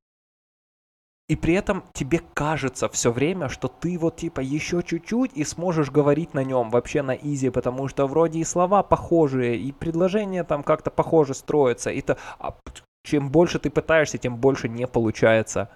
[1.29, 5.91] И при этом тебе кажется все время, что ты вот типа еще чуть-чуть и сможешь
[5.91, 10.65] говорить на нем вообще на изи, потому что вроде и слова похожие, и предложения там
[10.65, 11.91] как-то похоже строятся.
[11.91, 12.57] И то, а
[13.05, 15.71] чем больше ты пытаешься, тем больше не получается.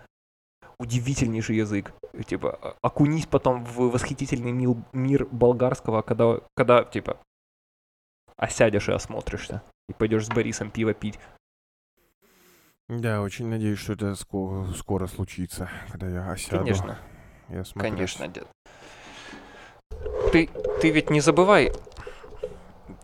[0.80, 1.92] Удивительнейший язык.
[2.26, 7.18] Типа, а- окунись потом в восхитительный мир болгарского, когда, когда типа,
[8.36, 9.62] осядешь и осмотришься.
[9.88, 11.18] И пойдешь с Борисом пиво пить.
[12.88, 16.58] Да, очень надеюсь, что это ско- скоро случится, когда я осяду.
[16.58, 16.98] Конечно,
[17.48, 17.90] Я смотрюсь.
[17.92, 18.46] конечно, дед.
[20.32, 20.48] Ты,
[20.80, 21.72] ты ведь не забывай,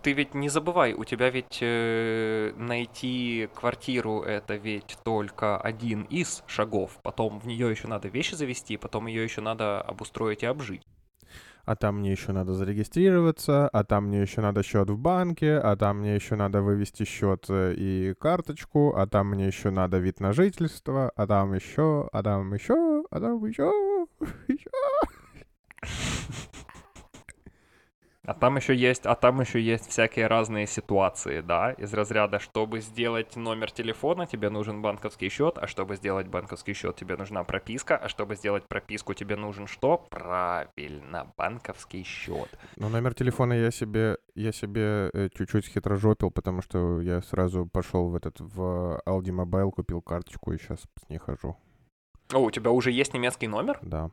[0.03, 6.43] ты ведь не забывай, у тебя ведь э, найти квартиру это ведь только один из
[6.47, 6.99] шагов.
[7.03, 10.83] Потом в нее еще надо вещи завести, потом ее еще надо обустроить и обжить.
[11.65, 15.77] А там мне еще надо зарегистрироваться, а там мне еще надо счет в банке, а
[15.77, 20.21] там мне еще надо вывести счет э, и карточку, а там мне еще надо вид
[20.21, 24.07] на жительство, а там еще, а там еще, а там еще,
[24.49, 24.71] еще.
[28.27, 32.81] А там еще есть, а там еще есть всякие разные ситуации, да, из разряда, чтобы
[32.81, 37.97] сделать номер телефона, тебе нужен банковский счет, а чтобы сделать банковский счет, тебе нужна прописка,
[37.97, 40.07] а чтобы сделать прописку, тебе нужен что?
[40.11, 42.51] Правильно, банковский счет.
[42.77, 48.11] Ну, номер телефона я себе, я себе э, чуть-чуть хитрожопил, потому что я сразу пошел
[48.11, 51.57] в этот, в Aldi Mobile, купил карточку и сейчас с ней хожу,
[52.35, 53.79] О, у тебя уже есть немецкий номер?
[53.81, 54.11] да.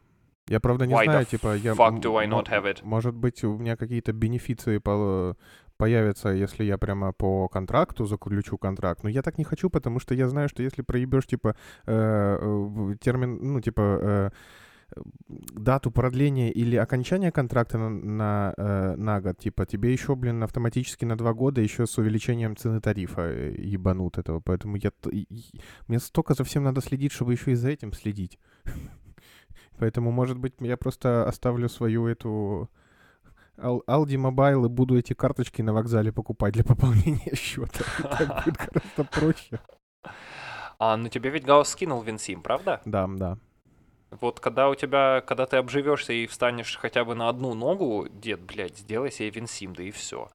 [0.50, 1.74] Я, правда, не Why знаю, типа, я...
[1.74, 2.80] fuck do I not have it?
[2.84, 5.36] Может быть, у меня какие-то бенефиции по-
[5.78, 9.04] появятся, если я прямо по контракту заключу контракт.
[9.04, 12.96] Но я так не хочу, потому что я знаю, что если проебешь, типа, э, э,
[13.00, 14.30] термин, ну, типа, э,
[15.54, 21.06] дату продления или окончания контракта на, на, э, на год, типа, тебе еще, блин, автоматически
[21.06, 24.40] на два года еще с увеличением цены тарифа э, ебанут этого.
[24.40, 24.92] Поэтому я,
[25.88, 28.40] мне столько за всем надо следить, чтобы еще и за этим следить.
[29.80, 32.70] Поэтому, может быть, я просто оставлю свою эту
[33.58, 37.84] Aldi Mobile и буду эти карточки на вокзале покупать для пополнения счета.
[38.02, 39.60] Так будет гораздо проще.
[40.80, 42.82] А, ну тебе ведь Гаус скинул Винсим, правда?
[42.86, 43.38] Да, да.
[44.10, 48.40] Вот когда у тебя, когда ты обживешься и встанешь хотя бы на одну ногу, дед,
[48.42, 50.30] блядь, сделай себе Винсим, да и все.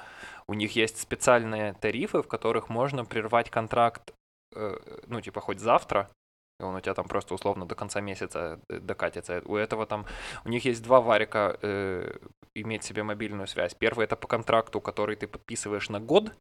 [0.46, 4.12] У них есть специальные тарифы, в которых можно прервать контракт,
[4.54, 4.76] э,
[5.06, 6.10] ну, типа, хоть завтра,
[6.66, 9.42] он у тебя там просто условно до конца месяца э, докатится.
[9.44, 10.06] У этого там,
[10.44, 12.18] у них есть два варика э,
[12.54, 13.74] иметь себе мобильную связь.
[13.74, 16.32] Первый это по контракту, который ты подписываешь на год,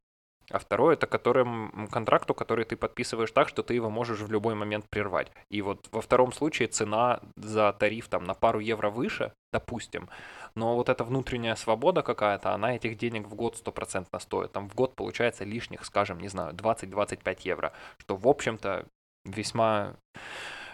[0.51, 4.55] а второе это которым, контракту, который ты подписываешь так, что ты его можешь в любой
[4.55, 5.31] момент прервать.
[5.49, 10.09] И вот во втором случае цена за тариф там на пару евро выше, допустим,
[10.55, 14.51] но вот эта внутренняя свобода какая-то, она этих денег в год стопроцентно стоит.
[14.51, 18.85] Там в год получается лишних, скажем, не знаю, 20-25 евро, что в общем-то
[19.25, 19.95] весьма...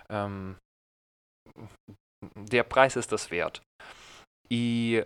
[0.10, 0.58] Эм,
[2.36, 3.62] der Preis ist das wert.
[4.50, 5.06] И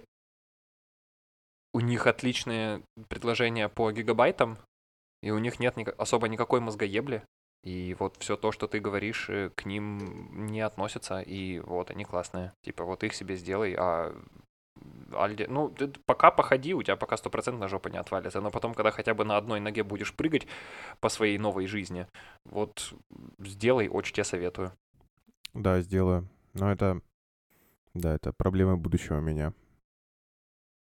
[1.74, 4.58] у них отличные предложения по гигабайтам,
[5.22, 7.24] и у них нет ни- особо никакой мозгоебли.
[7.64, 12.06] И вот все то, что ты говоришь, э, к ним не относится, и вот они
[12.06, 12.54] классные.
[12.64, 14.16] Типа вот их себе сделай, а
[15.14, 18.92] Альди, ну, ты пока походи, у тебя пока стопроцентно жопа не отвалится, но потом, когда
[18.92, 20.48] хотя бы на одной ноге будешь прыгать
[21.00, 22.08] по своей новой жизни,
[22.46, 22.94] вот
[23.40, 24.72] сделай, очень тебе советую.
[25.54, 26.30] Да, сделаю.
[26.54, 27.02] Но это,
[27.94, 29.54] да, это проблемы будущего меня.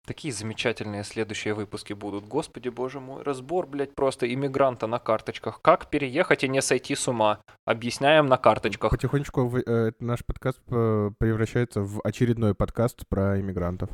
[0.06, 2.26] Такие замечательные следующие выпуски будут.
[2.26, 5.62] Господи, боже мой, разбор, блядь, просто иммигранта на карточках.
[5.62, 7.40] Как переехать и не сойти с ума?
[7.64, 8.92] Объясняем на карточках.
[8.92, 13.90] Потихонечку э, наш подкаст э, превращается в очередной подкаст про иммигрантов.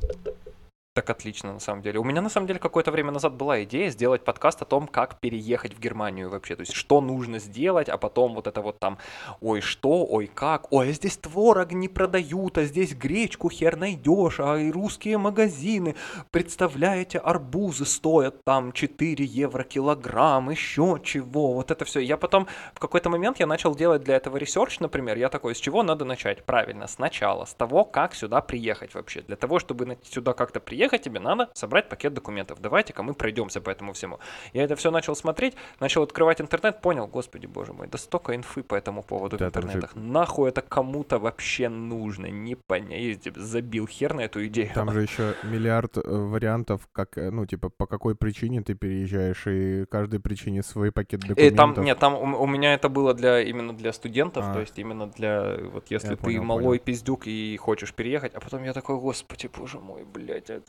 [1.00, 1.98] Так отлично, на самом деле.
[1.98, 5.22] У меня, на самом деле, какое-то время назад была идея сделать подкаст о том, как
[5.22, 6.58] переехать в Германию вообще.
[6.58, 8.98] То есть, что нужно сделать, а потом вот это вот там,
[9.40, 14.42] ой, что, ой, как, ой, а здесь творог не продают, а здесь гречку хер найдешь,
[14.42, 15.96] а и русские магазины,
[16.32, 22.02] представляете, арбузы стоят там 4 евро килограмм, еще чего, вот это все.
[22.02, 25.60] Я потом, в какой-то момент я начал делать для этого research, например, я такой, с
[25.60, 26.44] чего надо начать?
[26.44, 29.22] Правильно, сначала, с того, как сюда приехать вообще.
[29.22, 32.60] Для того, чтобы сюда как-то приехать, приехать тебе надо собрать пакет документов.
[32.62, 34.20] Давайте-ка мы пройдемся по этому всему.
[34.54, 38.64] Я это все начал смотреть, начал открывать интернет, понял, господи боже мой, да столько инфы
[38.64, 39.94] по этому поводу да, в интернетах.
[39.94, 40.00] Же...
[40.00, 44.72] Нахуй это кому-то вообще нужно, не понять, забил хер на эту идею.
[44.74, 49.46] Там же еще миллиард э, вариантов, как, э, ну, типа, по какой причине ты переезжаешь,
[49.48, 51.54] и каждой причине свой пакет документов.
[51.54, 54.54] И там, нет, там у, у меня это было для, именно для студентов, а.
[54.54, 56.80] то есть именно для, вот если я ты понял, малой понял.
[56.84, 60.62] пиздюк и хочешь переехать, а потом я такой, господи, боже мой, блядь, а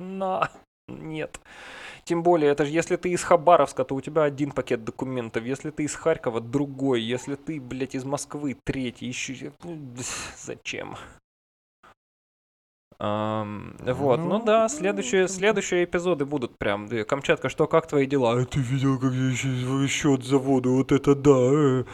[0.00, 0.50] на,
[0.88, 1.40] нет.
[2.04, 5.44] Тем более, это же если ты из Хабаровска, то у тебя один пакет документов.
[5.44, 7.00] Если ты из Харькова, другой.
[7.00, 9.06] Если ты, блядь, из Москвы, третий.
[9.06, 9.52] Еще...
[10.38, 10.96] Зачем?
[12.98, 16.88] Um, вот, ну, ну да, следующие, следующие эпизоды будут прям.
[17.04, 18.38] Камчатка, что, как твои дела?
[18.38, 20.74] А ты видел, как я сейчас счет за воду?
[20.74, 21.84] Вот это да.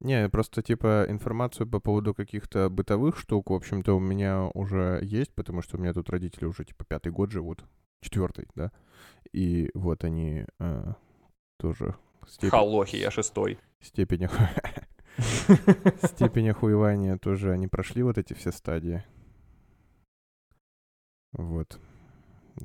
[0.00, 5.34] Не, просто типа информацию по поводу каких-то бытовых штук, в общем-то, у меня уже есть,
[5.34, 7.64] потому что у меня тут родители уже типа пятый год живут,
[8.00, 8.70] четвертый, да.
[9.32, 10.92] И вот они э,
[11.58, 11.96] тоже...
[12.28, 12.50] Степень...
[12.50, 13.58] Халохи, я шестой.
[13.80, 14.28] Степень...
[16.02, 19.02] Степень охуевания тоже, они прошли вот эти все стадии.
[21.32, 21.80] Вот.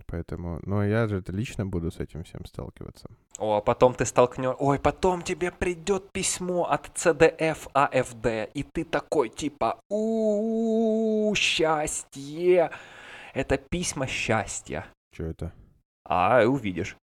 [0.05, 3.09] Поэтому, ну, я же лично буду с этим всем сталкиваться.
[3.39, 4.55] О, а потом ты столкнешь...
[4.59, 12.71] Ой, потом тебе придет письмо от CDF AFD, и ты такой, типа, у счастье!
[13.33, 14.85] Это письма счастья.
[15.13, 15.53] Что это?
[16.05, 16.95] А, увидишь.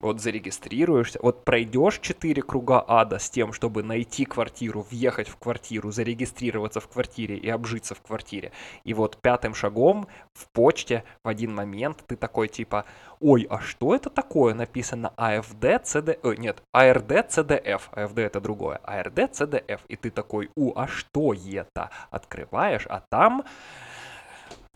[0.00, 5.90] Вот зарегистрируешься, вот пройдешь 4 круга ада с тем, чтобы найти квартиру, въехать в квартиру,
[5.90, 8.52] зарегистрироваться в квартире и обжиться в квартире.
[8.84, 12.86] И вот пятым шагом в почте в один момент ты такой типа,
[13.20, 18.80] ой, а что это такое написано AFD, CD, э, нет, ARD, CDF, AFD это другое,
[18.84, 19.80] ARD, CDF.
[19.88, 21.90] И ты такой, у, а что это?
[22.10, 23.44] Открываешь, а там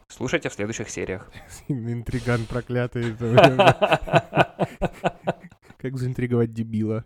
[0.06, 1.28] Слушайте в следующих сериях.
[1.68, 3.16] Интриган проклятый.
[5.78, 7.04] Как заинтриговать дебила.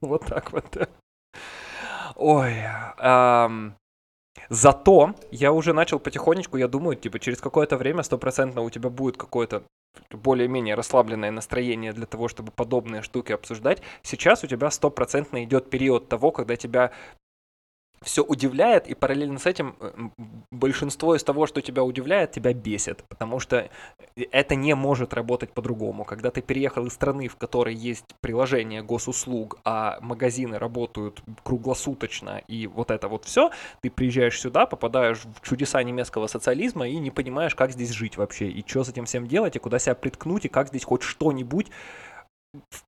[0.00, 0.88] Вот так вот.
[2.14, 2.54] Ой.
[4.48, 9.16] Зато я уже начал потихонечку, я думаю, типа через какое-то время стопроцентно у тебя будет
[9.16, 9.62] какое-то
[10.10, 13.82] более-менее расслабленное настроение для того, чтобы подобные штуки обсуждать.
[14.02, 16.92] Сейчас у тебя стопроцентно идет период того, когда тебя
[18.02, 19.92] все удивляет, и параллельно с этим э,
[20.50, 23.68] большинство из того, что тебя удивляет, тебя бесит, потому что
[24.16, 26.04] это не может работать по-другому.
[26.04, 32.66] Когда ты переехал из страны, в которой есть приложение госуслуг, а магазины работают круглосуточно, и
[32.66, 37.54] вот это вот все, ты приезжаешь сюда, попадаешь в чудеса немецкого социализма и не понимаешь,
[37.54, 40.48] как здесь жить вообще, и что с этим всем делать, и куда себя приткнуть, и
[40.48, 41.68] как здесь хоть что-нибудь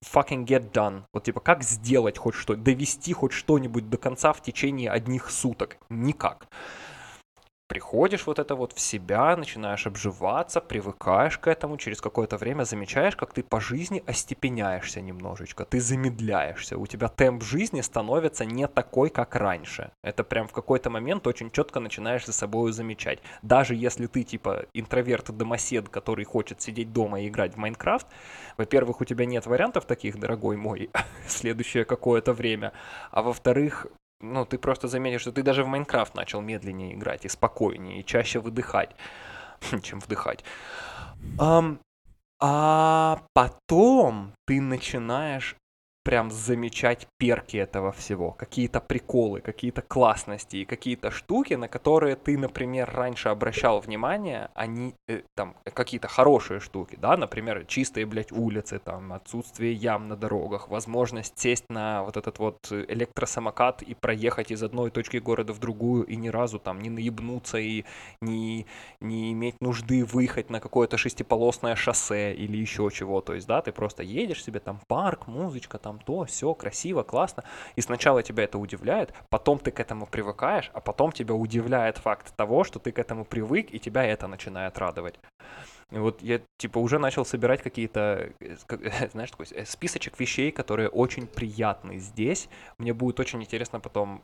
[0.05, 1.05] fucking get done.
[1.13, 5.79] Вот типа, как сделать хоть что, довести хоть что-нибудь до конца в течение одних суток?
[5.89, 6.49] Никак
[7.69, 13.15] приходишь вот это вот в себя, начинаешь обживаться, привыкаешь к этому, через какое-то время замечаешь,
[13.15, 19.11] как ты по жизни остепеняешься немножечко, ты замедляешься, у тебя темп жизни становится не такой,
[19.11, 19.93] как раньше.
[20.03, 23.21] Это прям в какой-то момент очень четко начинаешь за собой замечать.
[23.43, 28.07] Даже если ты типа интроверт-домосед, который хочет сидеть дома и играть в Майнкрафт,
[28.57, 30.91] во-первых, у тебя нет вариантов таких, дорогой мой,
[31.29, 32.73] следующее какое-то время,
[33.11, 33.87] а во-вторых,
[34.21, 38.05] ну, ты просто заметишь, что ты даже в Майнкрафт начал медленнее играть и спокойнее, и
[38.05, 38.95] чаще выдыхать,
[39.83, 40.45] чем вдыхать.
[42.41, 45.57] А потом ты начинаешь
[46.05, 52.39] прям замечать перки этого всего, какие-то приколы, какие-то классности и какие-то штуки, на которые ты,
[52.39, 58.79] например, раньше обращал внимание, они э, там какие-то хорошие штуки, да, например, чистые, блядь, улицы,
[58.79, 64.63] там, отсутствие ям на дорогах, возможность сесть на вот этот вот электросамокат и проехать из
[64.63, 67.85] одной точки города в другую и ни разу там не наебнуться и
[68.23, 68.67] не,
[69.01, 73.73] не иметь нужды выехать на какое-то шестиполосное шоссе или еще чего, то есть, да, ты
[73.73, 77.45] просто едешь себе, там, парк, музычка, там, то, все, красиво, классно.
[77.77, 82.35] И сначала тебя это удивляет, потом ты к этому привыкаешь, а потом тебя удивляет факт
[82.37, 85.19] того, что ты к этому привык, и тебя это начинает радовать.
[85.91, 88.31] И вот я, типа, уже начал собирать какие-то,
[89.13, 92.51] знаешь, такой э, списочек вещей, которые очень приятны здесь.
[92.77, 94.23] Мне будет очень интересно потом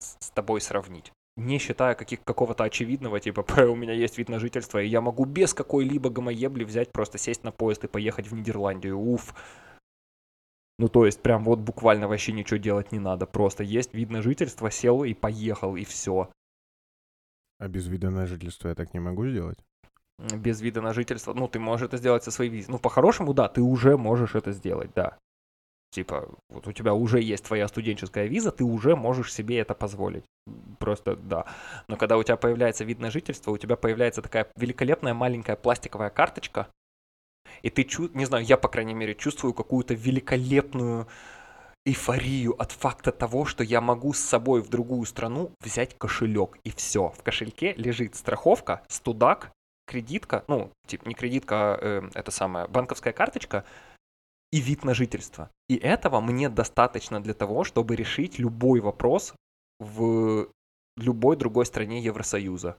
[0.00, 4.78] с тобой сравнить не считая каких, какого-то очевидного, типа, у меня есть вид на жительство,
[4.82, 8.98] и я могу без какой-либо гомоебли взять, просто сесть на поезд и поехать в Нидерландию.
[8.98, 9.34] Уф,
[10.78, 13.26] ну, то есть, прям вот буквально вообще ничего делать не надо.
[13.26, 16.30] Просто есть вид на жительство, сел и поехал, и все.
[17.58, 19.58] А без вида на жительство я так не могу сделать?
[20.18, 22.72] Без вида на жительство, ну, ты можешь это сделать со своей визой.
[22.72, 25.18] Ну, по-хорошему, да, ты уже можешь это сделать, да.
[25.90, 30.24] Типа, вот у тебя уже есть твоя студенческая виза, ты уже можешь себе это позволить.
[30.78, 31.46] Просто, да.
[31.88, 36.10] Но когда у тебя появляется вид на жительство, у тебя появляется такая великолепная маленькая пластиковая
[36.10, 36.68] карточка,
[37.62, 38.10] и ты, чу...
[38.14, 41.06] не знаю, я, по крайней мере, чувствую какую-то великолепную
[41.84, 46.70] эйфорию от факта того, что я могу с собой в другую страну взять кошелек, и
[46.70, 47.10] все.
[47.16, 49.52] В кошельке лежит страховка, студак,
[49.86, 53.64] кредитка, ну, типа не кредитка, э, это самая банковская карточка,
[54.52, 55.50] и вид на жительство.
[55.68, 59.34] И этого мне достаточно для того, чтобы решить любой вопрос
[59.78, 60.48] в
[60.96, 62.76] любой другой стране Евросоюза.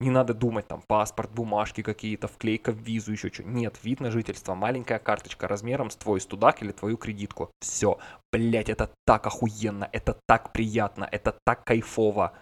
[0.00, 3.44] Не надо думать, там, паспорт, бумажки какие-то, вклейка в визу, еще что.
[3.44, 7.50] Нет, вид на жительство, маленькая карточка размером с твой студак или твою кредитку.
[7.60, 7.98] Все.
[8.32, 12.32] Блять, это так охуенно, это так приятно, это так кайфово.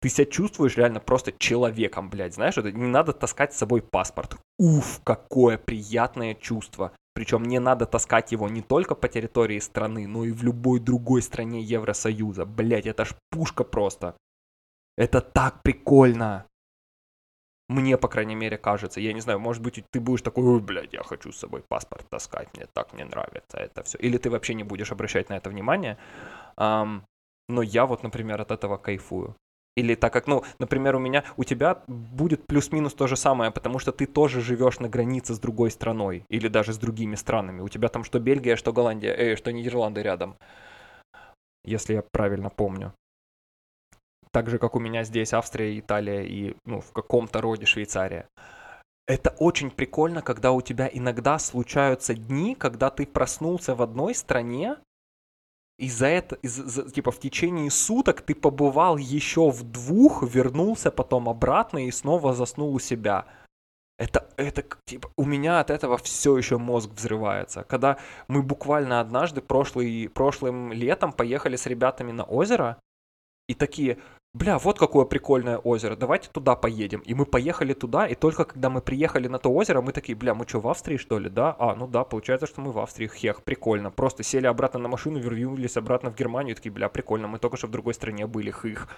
[0.00, 4.36] Ты себя чувствуешь реально просто человеком, блядь, знаешь, это не надо таскать с собой паспорт.
[4.58, 6.92] Уф, какое приятное чувство.
[7.14, 11.22] Причем не надо таскать его не только по территории страны, но и в любой другой
[11.22, 12.46] стране Евросоюза.
[12.46, 14.16] Блять, это ж пушка просто.
[14.96, 16.46] Это так прикольно.
[17.68, 19.00] Мне, по крайней мере, кажется.
[19.00, 22.06] Я не знаю, может быть, ты будешь такой, ой, блядь, я хочу с собой паспорт
[22.08, 23.98] таскать, мне так не нравится это все.
[23.98, 25.98] Или ты вообще не будешь обращать на это внимание.
[26.58, 27.02] Um,
[27.48, 29.36] но я вот, например, от этого кайфую.
[29.76, 33.78] Или так как, ну, например, у меня, у тебя будет плюс-минус то же самое, потому
[33.78, 37.60] что ты тоже живешь на границе с другой страной или даже с другими странами.
[37.60, 40.36] У тебя там что Бельгия, что Голландия, э, что Нидерланды рядом.
[41.64, 42.92] Если я правильно помню
[44.32, 48.28] так же, как у меня здесь Австрия, Италия и, ну, в каком-то роде Швейцария.
[49.06, 54.76] Это очень прикольно, когда у тебя иногда случаются дни, когда ты проснулся в одной стране,
[55.78, 60.90] и за это, из, за, типа, в течение суток ты побывал еще в двух, вернулся
[60.90, 63.26] потом обратно и снова заснул у себя.
[63.96, 67.62] Это, это, типа, у меня от этого все еще мозг взрывается.
[67.62, 72.80] Когда мы буквально однажды прошлый, прошлым летом поехали с ребятами на озеро,
[73.48, 73.98] и такие,
[74.34, 77.00] бля, вот какое прикольное озеро, давайте туда поедем.
[77.00, 80.34] И мы поехали туда, и только когда мы приехали на то озеро, мы такие, бля,
[80.34, 81.56] мы что, в Австрии, что ли, да?
[81.58, 83.90] А, ну да, получается, что мы в Австрии, хех, прикольно.
[83.90, 87.56] Просто сели обратно на машину, вернулись обратно в Германию, и такие, бля, прикольно, мы только
[87.56, 88.88] что в другой стране были, хых.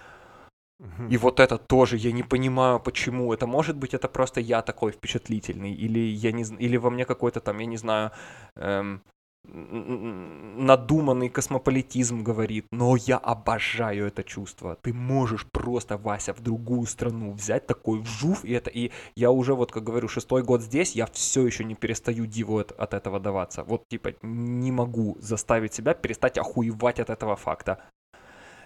[1.10, 3.34] И вот это тоже, я не понимаю, почему.
[3.34, 7.40] Это может быть, это просто я такой впечатлительный, или я не или во мне какой-то
[7.40, 8.12] там, я не знаю,
[8.56, 9.02] эм,
[9.44, 14.76] надуманный космополитизм говорит, но я обожаю это чувство.
[14.82, 19.54] Ты можешь просто, Вася, в другую страну взять такой вжув, и это, и я уже,
[19.54, 23.18] вот как говорю, шестой год здесь, я все еще не перестаю диву от, от этого
[23.18, 23.64] даваться.
[23.64, 27.82] Вот, типа, не могу заставить себя перестать охуевать от этого факта.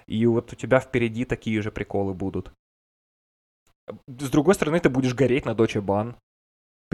[0.07, 2.53] И вот у тебя впереди такие же приколы будут.
[4.07, 6.17] С другой стороны, ты будешь гореть на Доче Бан,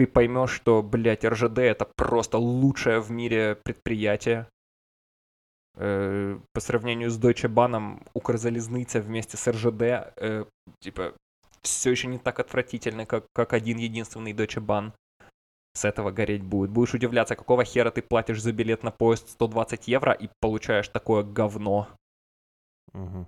[0.01, 4.47] ты поймешь, что, блядь, РЖД это просто лучшее в мире предприятие.
[5.75, 9.81] Э, по сравнению с Deutsche Bahn, Укрзалезница вместе с РЖД,
[10.15, 10.45] э,
[10.79, 11.13] типа,
[11.61, 14.91] все еще не так отвратительно, как, как один единственный Deutsche Bahn.
[15.75, 16.71] С этого гореть будет.
[16.71, 21.21] Будешь удивляться, какого хера ты платишь за билет на поезд 120 евро и получаешь такое
[21.21, 21.87] говно.
[22.93, 23.27] Угу.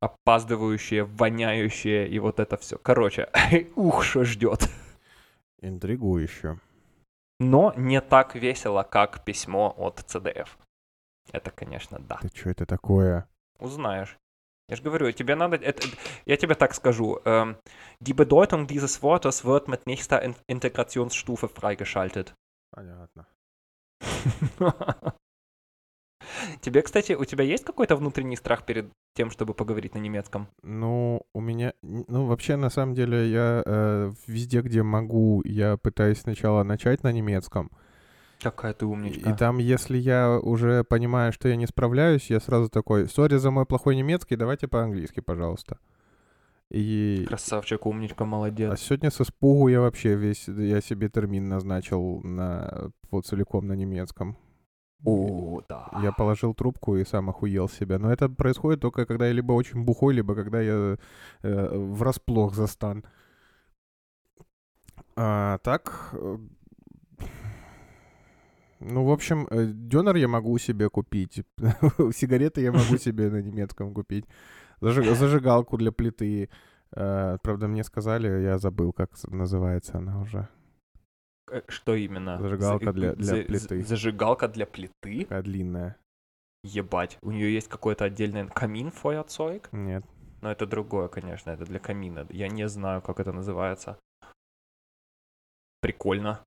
[0.00, 2.76] Опаздывающее, воняющее и вот это все.
[2.76, 3.30] Короче,
[3.76, 4.68] ух, что ждет.
[5.62, 6.58] Интригующе.
[7.38, 10.48] Но не так весело, как письмо от CDF.
[11.32, 12.18] Это, конечно, да.
[12.22, 13.28] Да что это такое?
[13.58, 14.16] Узнаешь.
[14.68, 15.56] Я же говорю, тебе надо...
[15.56, 15.86] Это,
[16.24, 17.20] я тебе так скажу.
[17.24, 17.56] Ähm,
[18.00, 22.34] die Bedeutung dieses Wortes wird mit nächster Integrationsstufe freigeschaltet.
[22.70, 23.26] Понятно.
[26.60, 30.48] Тебе, кстати, у тебя есть какой-то внутренний страх перед тем, чтобы поговорить на немецком?
[30.62, 36.20] Ну, у меня, ну, вообще, на самом деле, я э, везде, где могу, я пытаюсь
[36.20, 37.70] сначала начать на немецком.
[38.40, 39.30] Какая ты умничка.
[39.30, 43.50] И там, если я уже понимаю, что я не справляюсь, я сразу такой, сори за
[43.50, 45.78] мой плохой немецкий, давайте по-английски, пожалуйста.
[46.70, 47.24] И...
[47.28, 48.72] Красавчик, умничка, молодец.
[48.72, 53.74] А сегодня с испугу я вообще весь, я себе термин назначил на, вот целиком на
[53.74, 54.36] немецком.
[55.04, 55.88] О, да.
[56.02, 57.98] Я положил трубку и сам охуел себя.
[57.98, 60.96] Но это происходит только когда я либо очень бухой, либо когда я
[61.42, 63.04] э, врасплох застан.
[65.16, 66.38] А, так, э,
[68.80, 71.44] ну, в общем, э, дёнер я могу себе купить.
[72.12, 74.26] Сигареты я могу себе на немецком купить.
[74.80, 76.48] Зажигалку для плиты.
[76.92, 80.48] Э, правда, мне сказали, я забыл, как называется она уже.
[81.50, 82.38] Э, что именно?
[82.38, 83.82] Зажигалка для, для плиты.
[83.82, 85.22] Зажигалка для плиты?
[85.22, 85.96] Такая длинная.
[86.64, 87.18] Ебать.
[87.22, 89.68] У нее есть какой-то отдельный камин Feuerzeug?
[89.72, 90.04] Нет.
[90.42, 92.26] Но это другое, конечно, это для камина.
[92.30, 93.98] Я не знаю, как это называется.
[95.80, 96.44] Прикольно.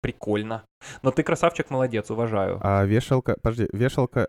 [0.00, 0.64] Прикольно.
[1.02, 2.58] Но ты красавчик, молодец, уважаю.
[2.62, 4.26] А вешалка, подожди, вешалка,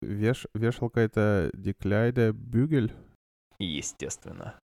[0.00, 2.92] веш, вешалка это Декляйда Бюгель?
[3.58, 4.58] Естественно.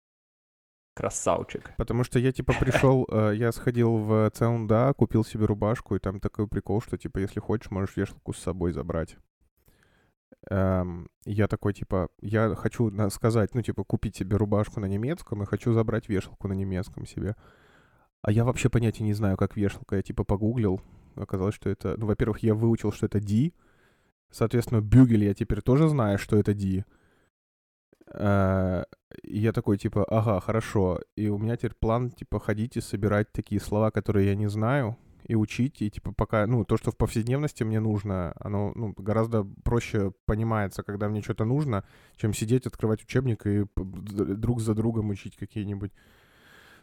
[0.95, 1.73] Красавчик.
[1.75, 6.21] Потому что я, типа, пришел, э, я сходил в Цеунда, купил себе рубашку, и там
[6.21, 9.17] такой прикол, что, типа, если хочешь, можешь вешалку с собой забрать.
[10.49, 15.45] Эм, я такой, типа, я хочу сказать, ну, типа, купить себе рубашку на немецком и
[15.45, 17.35] хочу забрать вешалку на немецком себе.
[18.21, 19.97] А я вообще понятия не знаю, как вешалка.
[19.97, 20.81] Я, типа, погуглил.
[21.15, 21.95] Оказалось, что это...
[21.97, 23.51] Ну, во-первых, я выучил, что это D.
[24.31, 26.85] Соответственно, бюгель я теперь тоже знаю, что это D.
[28.17, 28.83] Э,
[29.23, 31.01] я такой, типа, ага, хорошо.
[31.17, 34.97] И у меня теперь план, типа, ходить и собирать такие слова, которые я не знаю,
[35.27, 39.43] и учить, и, типа, пока, ну, то, что в повседневности мне нужно, оно, ну, гораздо
[39.63, 41.83] проще понимается, когда мне что-то нужно,
[42.15, 45.91] чем сидеть, открывать учебник и друг за другом учить какие-нибудь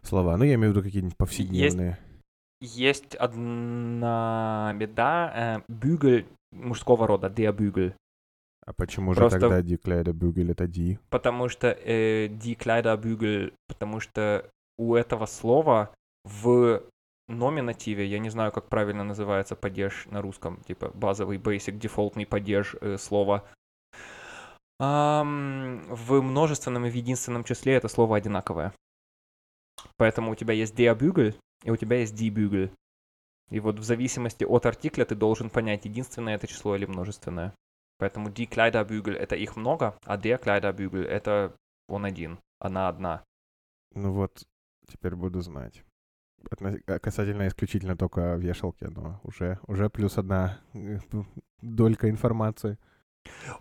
[0.03, 0.37] слова.
[0.37, 1.99] Ну, я имею в виду какие-нибудь повседневные.
[2.61, 5.33] Есть одна беда.
[5.35, 7.95] Э, бюгель мужского рода, Bügel.
[8.65, 10.99] А почему же Просто- тогда Die Kleider Bügel это Ди?
[11.11, 14.49] Потому что э, die Kleiderbügel, потому что
[14.79, 15.95] у этого слова
[16.25, 16.83] в
[17.29, 22.77] номинативе, я не знаю, как правильно называется падеж на русском, типа базовый, basic, дефолтный падеж
[22.81, 23.45] э, слова.
[24.79, 28.73] Ам, в множественном и в единственном числе это слово одинаковое.
[29.97, 31.35] Поэтому у тебя есть der Bügel,
[31.65, 32.71] и у тебя есть die Bügel.
[33.51, 37.55] И вот в зависимости от артикля ты должен понять, единственное это число или множественное.
[38.03, 41.55] Поэтому die Kleiderbügel это их много, а der Kleiderbügel это
[41.87, 43.23] он один, она одна.
[43.95, 44.43] Ну вот,
[44.89, 45.85] теперь буду знать.
[46.51, 50.99] Отно- а Касательно исключительно только вешалки, но уже, уже плюс одна э,
[51.61, 52.77] долька информации.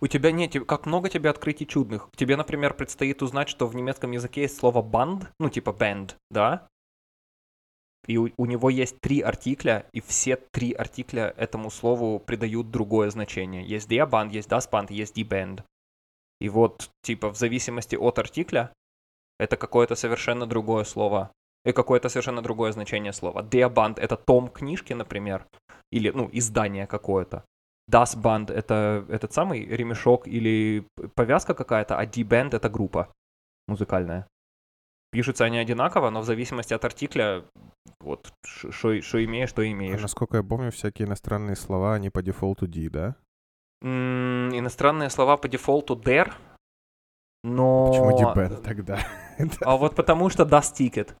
[0.00, 2.10] У тебя нет, как много тебе открытий чудных.
[2.16, 6.68] Тебе, например, предстоит узнать, что в немецком языке есть слово band, ну типа band, да?
[8.06, 13.10] И у, у него есть три артикля, и все три артикля этому слову придают другое
[13.10, 13.64] значение.
[13.64, 15.62] Есть der Band, есть das Band, есть die Band.
[16.40, 18.72] И вот, типа, в зависимости от артикля,
[19.38, 21.30] это какое-то совершенно другое слово.
[21.64, 23.42] И какое-то совершенно другое значение слова.
[23.42, 25.46] Der Band— это том книжки, например,
[25.92, 27.44] или, ну, издание какое-то.
[27.88, 30.84] Das Band— это этот самый ремешок или
[31.14, 33.12] повязка какая-то, а Die Band— это группа
[33.68, 34.26] музыкальная.
[35.12, 37.44] Пишутся они одинаково, но в зависимости от артикля,
[38.00, 40.00] вот, что имеешь, то А имеешь.
[40.00, 43.14] насколько я помню, всякие иностранные слова, они по дефолту D, да?
[43.82, 46.32] М, Иностранные слова по дефолту der,
[47.44, 47.86] но...
[47.88, 48.98] Почему depend тогда?
[49.60, 51.14] А вот потому что даст ticket.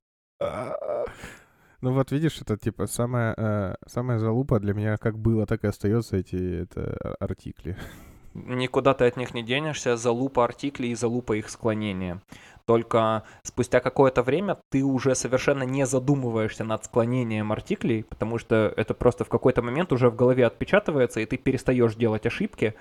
[1.80, 5.66] Ну вот видишь, это типа самая, э, самая залупа для меня как было, так и
[5.66, 7.76] остается эти это, а- артикли.
[8.34, 12.22] Никуда ты от них не денешься, залупа артиклей и залупа их склонения.
[12.64, 18.94] Только спустя какое-то время ты уже совершенно не задумываешься над склонением артиклей, потому что это
[18.94, 22.74] просто в какой-то момент уже в голове отпечатывается, и ты перестаешь делать ошибки.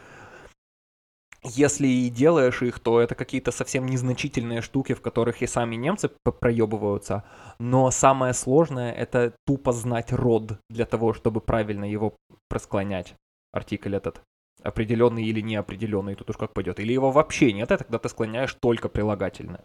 [1.44, 6.12] Если и делаешь их, то это какие-то совсем незначительные штуки, в которых и сами немцы
[6.40, 7.24] проебываются.
[7.60, 12.16] Но самое сложное— это тупо знать род для того, чтобы правильно его
[12.48, 13.16] просклонять,
[13.52, 14.22] артикль этот
[14.64, 16.80] определенный или неопределенный, тут уж как пойдет.
[16.80, 19.60] Или его вообще нет, и тогда ты склоняешь только прилагательно.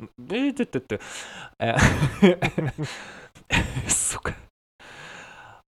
[1.59, 1.77] Э,
[3.89, 4.35] Сука.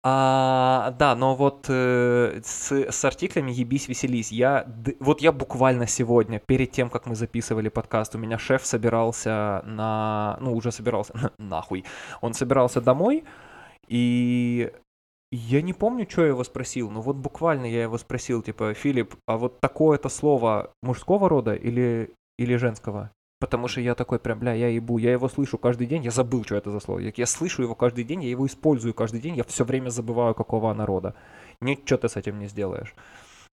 [0.08, 4.30] А, да, но вот э, с, с артиклями ебись, веселись.
[4.30, 8.64] Я, д- вот я буквально сегодня, перед тем, как мы записывали подкаст, у меня шеф
[8.64, 11.84] собирался на, ну уже собирался, нахуй,
[12.20, 13.24] он собирался домой,
[13.88, 14.72] и
[15.32, 19.16] я не помню, что я его спросил, но вот буквально я его спросил, типа, Филипп,
[19.26, 23.10] а вот такое-то слово мужского рода или, или женского?
[23.38, 26.44] Потому что я такой прям, бля, я ебу, я его слышу каждый день, я забыл,
[26.44, 27.00] что это за слово.
[27.00, 30.34] Я, я слышу его каждый день, я его использую каждый день, я все время забываю,
[30.34, 31.14] какого она рода.
[31.60, 32.94] Ничего ты с этим не сделаешь.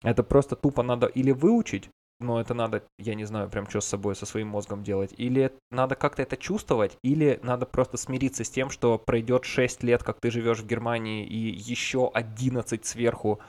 [0.04, 1.90] Это просто тупо надо или выучить,
[2.22, 5.52] но это надо, я не знаю, прям что с собой, со своим мозгом делать, или
[5.70, 10.20] надо как-то это чувствовать, или надо просто смириться с тем, что пройдет 6 лет, как
[10.20, 13.40] ты живешь в Германии, и еще 11 сверху,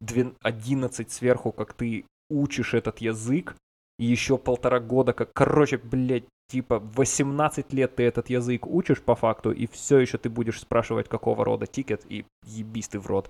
[0.00, 3.54] 11 сверху, как ты учишь этот язык,
[3.98, 9.14] и еще полтора года, как, короче, блядь, типа 18 лет ты этот язык учишь по
[9.14, 13.28] факту, и все еще ты будешь спрашивать, какого рода тикет, и ебись ты в рот.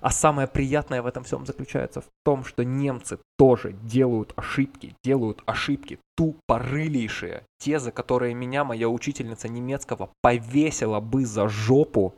[0.00, 5.42] А самое приятное в этом всем заключается в том, что немцы тоже делают ошибки, делают
[5.46, 12.14] ошибки тупорылейшие, те, за которые меня моя учительница немецкого повесила бы за жопу,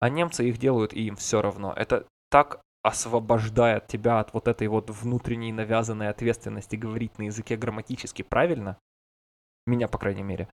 [0.00, 1.72] а немцы их делают, и им все равно.
[1.74, 8.22] Это так освобождает тебя от вот этой вот внутренней навязанной ответственности говорить на языке грамматически
[8.22, 8.78] правильно.
[9.66, 10.48] Меня, по крайней мере.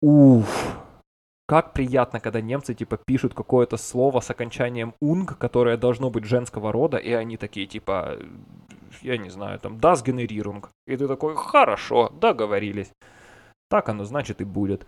[0.00, 0.87] Уф.
[1.48, 6.72] Как приятно, когда немцы типа пишут какое-то слово с окончанием унг, которое должно быть женского
[6.72, 8.18] рода, и они такие типа,
[9.00, 10.68] я не знаю, там, das Generierung.
[10.86, 12.92] И ты такой, хорошо, договорились.
[13.70, 14.86] Так оно значит и будет.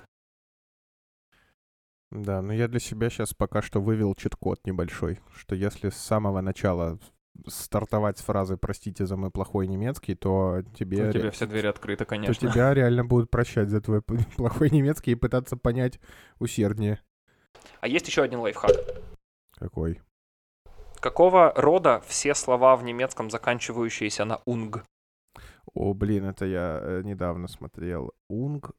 [2.11, 6.43] Да, но я для себя сейчас пока что вывел чит-код небольшой, что если с самого
[6.43, 6.99] начала
[7.47, 12.05] стартовать с фразы «простите за мой плохой немецкий», то тебе, У тебя все двери открыты,
[12.05, 12.35] то конечно.
[12.49, 14.03] тебя реально будут прощать за твой
[14.37, 16.01] плохой немецкий и пытаться понять
[16.39, 17.01] усерднее.
[17.81, 18.73] А есть еще один лайфхак.
[19.59, 20.01] Какой?
[21.01, 24.85] Какого рода все слова в немецком, заканчивающиеся на унг?
[25.73, 28.13] О, блин, это я э, недавно смотрел.
[28.29, 28.73] Унг.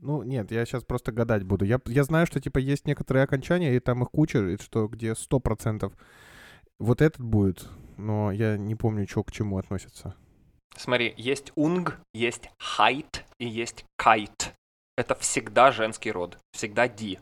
[0.00, 1.64] Ну, нет, я сейчас просто гадать буду.
[1.64, 5.12] Я, я знаю, что, типа, есть некоторые окончания, и там их куча, и что где
[5.12, 5.92] 100%
[6.78, 10.14] вот этот будет, но я не помню, что к чему относится.
[10.76, 14.54] Смотри, есть унг, есть хайт и есть кайт.
[14.96, 17.18] Это всегда женский род, всегда ди.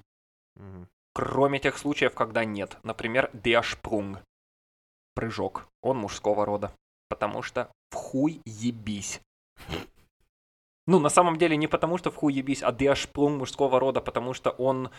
[1.12, 2.78] Кроме тех случаев, когда нет.
[2.82, 4.18] Например, Sprung.
[5.14, 5.68] Прыжок.
[5.80, 6.72] Он мужского рода.
[7.08, 9.20] Потому что в хуй ебись.
[10.86, 14.34] Ну, на самом деле, не потому что в хуй ебись, а Sprung мужского рода, потому
[14.34, 14.90] что он...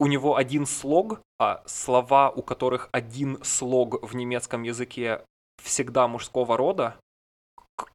[0.00, 5.24] У него один слог, а слова, у которых один слог в немецком языке
[5.60, 6.94] всегда мужского рода,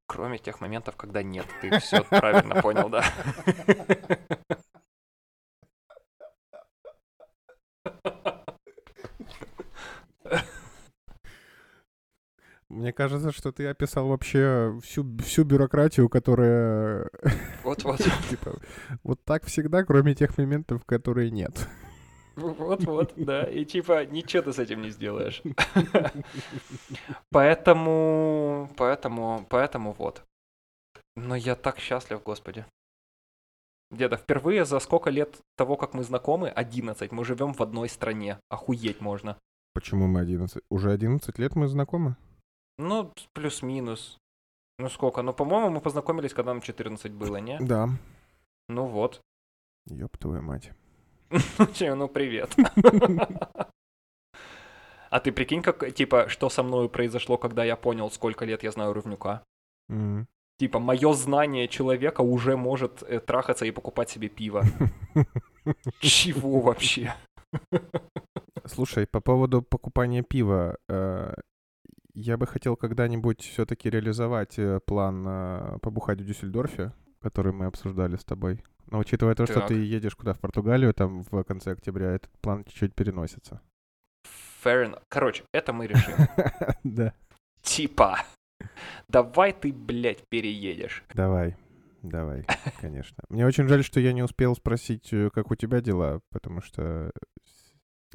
[0.07, 1.45] кроме тех моментов, когда нет.
[1.61, 3.05] Ты все правильно понял, да?
[12.73, 17.07] Мне кажется, что ты описал вообще всю, всю бюрократию, которая,
[17.63, 17.99] Вот-вот.
[18.29, 18.59] типа,
[19.03, 21.67] вот так всегда, кроме тех моментов, которые нет.
[22.35, 23.43] Вот-вот, да.
[23.43, 25.43] И типа ничего ты с этим не сделаешь.
[27.29, 30.23] Поэтому, поэтому, поэтому вот.
[31.15, 32.65] Но я так счастлив, господи.
[33.91, 38.39] Деда, впервые за сколько лет того, как мы знакомы, 11, мы живем в одной стране.
[38.49, 39.37] Охуеть можно.
[39.75, 40.63] Почему мы 11?
[40.69, 42.15] Уже 11 лет мы знакомы?
[42.77, 44.17] Ну, плюс-минус.
[44.79, 45.21] Ну сколько?
[45.21, 47.59] Ну, по-моему, мы познакомились, когда нам 14 было, не?
[47.59, 47.89] Да.
[48.69, 49.21] Ну вот.
[49.85, 50.71] Ёб твою мать.
[51.29, 52.55] Ну, че, ну привет.
[55.09, 58.71] А ты прикинь, как, типа, что со мной произошло, когда я понял, сколько лет я
[58.71, 59.43] знаю Рывнюка?
[59.87, 60.27] Мгм.
[60.57, 64.63] Типа, мое знание человека уже может э, трахаться и покупать себе пиво.
[65.99, 67.13] Чего вообще?
[68.65, 71.35] Слушай, по поводу покупания пива, э,
[72.13, 78.15] я бы хотел когда-нибудь все-таки реализовать э, план э, побухать в Дюссельдорфе, который мы обсуждали
[78.15, 78.63] с тобой.
[78.87, 79.69] Но учитывая то, что Так.
[79.69, 83.61] ты едешь куда в Португалию, там в конце октября, этот план чуть-чуть переносится.
[84.63, 85.01] Fair enough.
[85.09, 86.13] Короче, это мы решим.
[86.83, 87.13] Да.
[87.61, 88.19] Типа,
[89.07, 91.03] давай ты, блядь, переедешь.
[91.13, 91.55] Давай,
[92.01, 92.45] давай,
[92.81, 93.23] конечно.
[93.29, 97.11] Мне очень жаль, что я не успел спросить, э, как у тебя дела, потому что...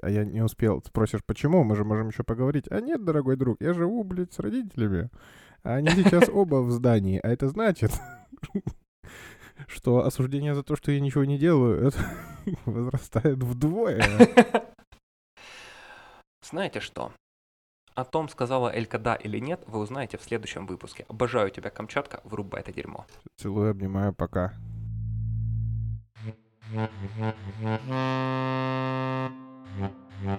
[0.02, 0.82] А я не успел.
[0.84, 1.64] Спросишь, почему?
[1.64, 2.66] Мы же можем еще поговорить.
[2.70, 5.10] А нет, дорогой друг, я живу, блядь, с родителями.
[5.62, 7.20] А они сейчас оба в здании.
[7.22, 7.92] А это значит,
[9.66, 11.98] что осуждение за то, что я ничего не делаю, это
[12.64, 14.02] возрастает вдвое.
[16.42, 17.12] Знаете что?
[17.94, 21.04] О том, сказала Элька да или нет, вы узнаете в следующем выпуске.
[21.08, 23.06] Обожаю тебя, Камчатка, вырубай это дерьмо.
[23.36, 24.54] Целую, обнимаю, пока.
[29.78, 30.38] Mm-hmm.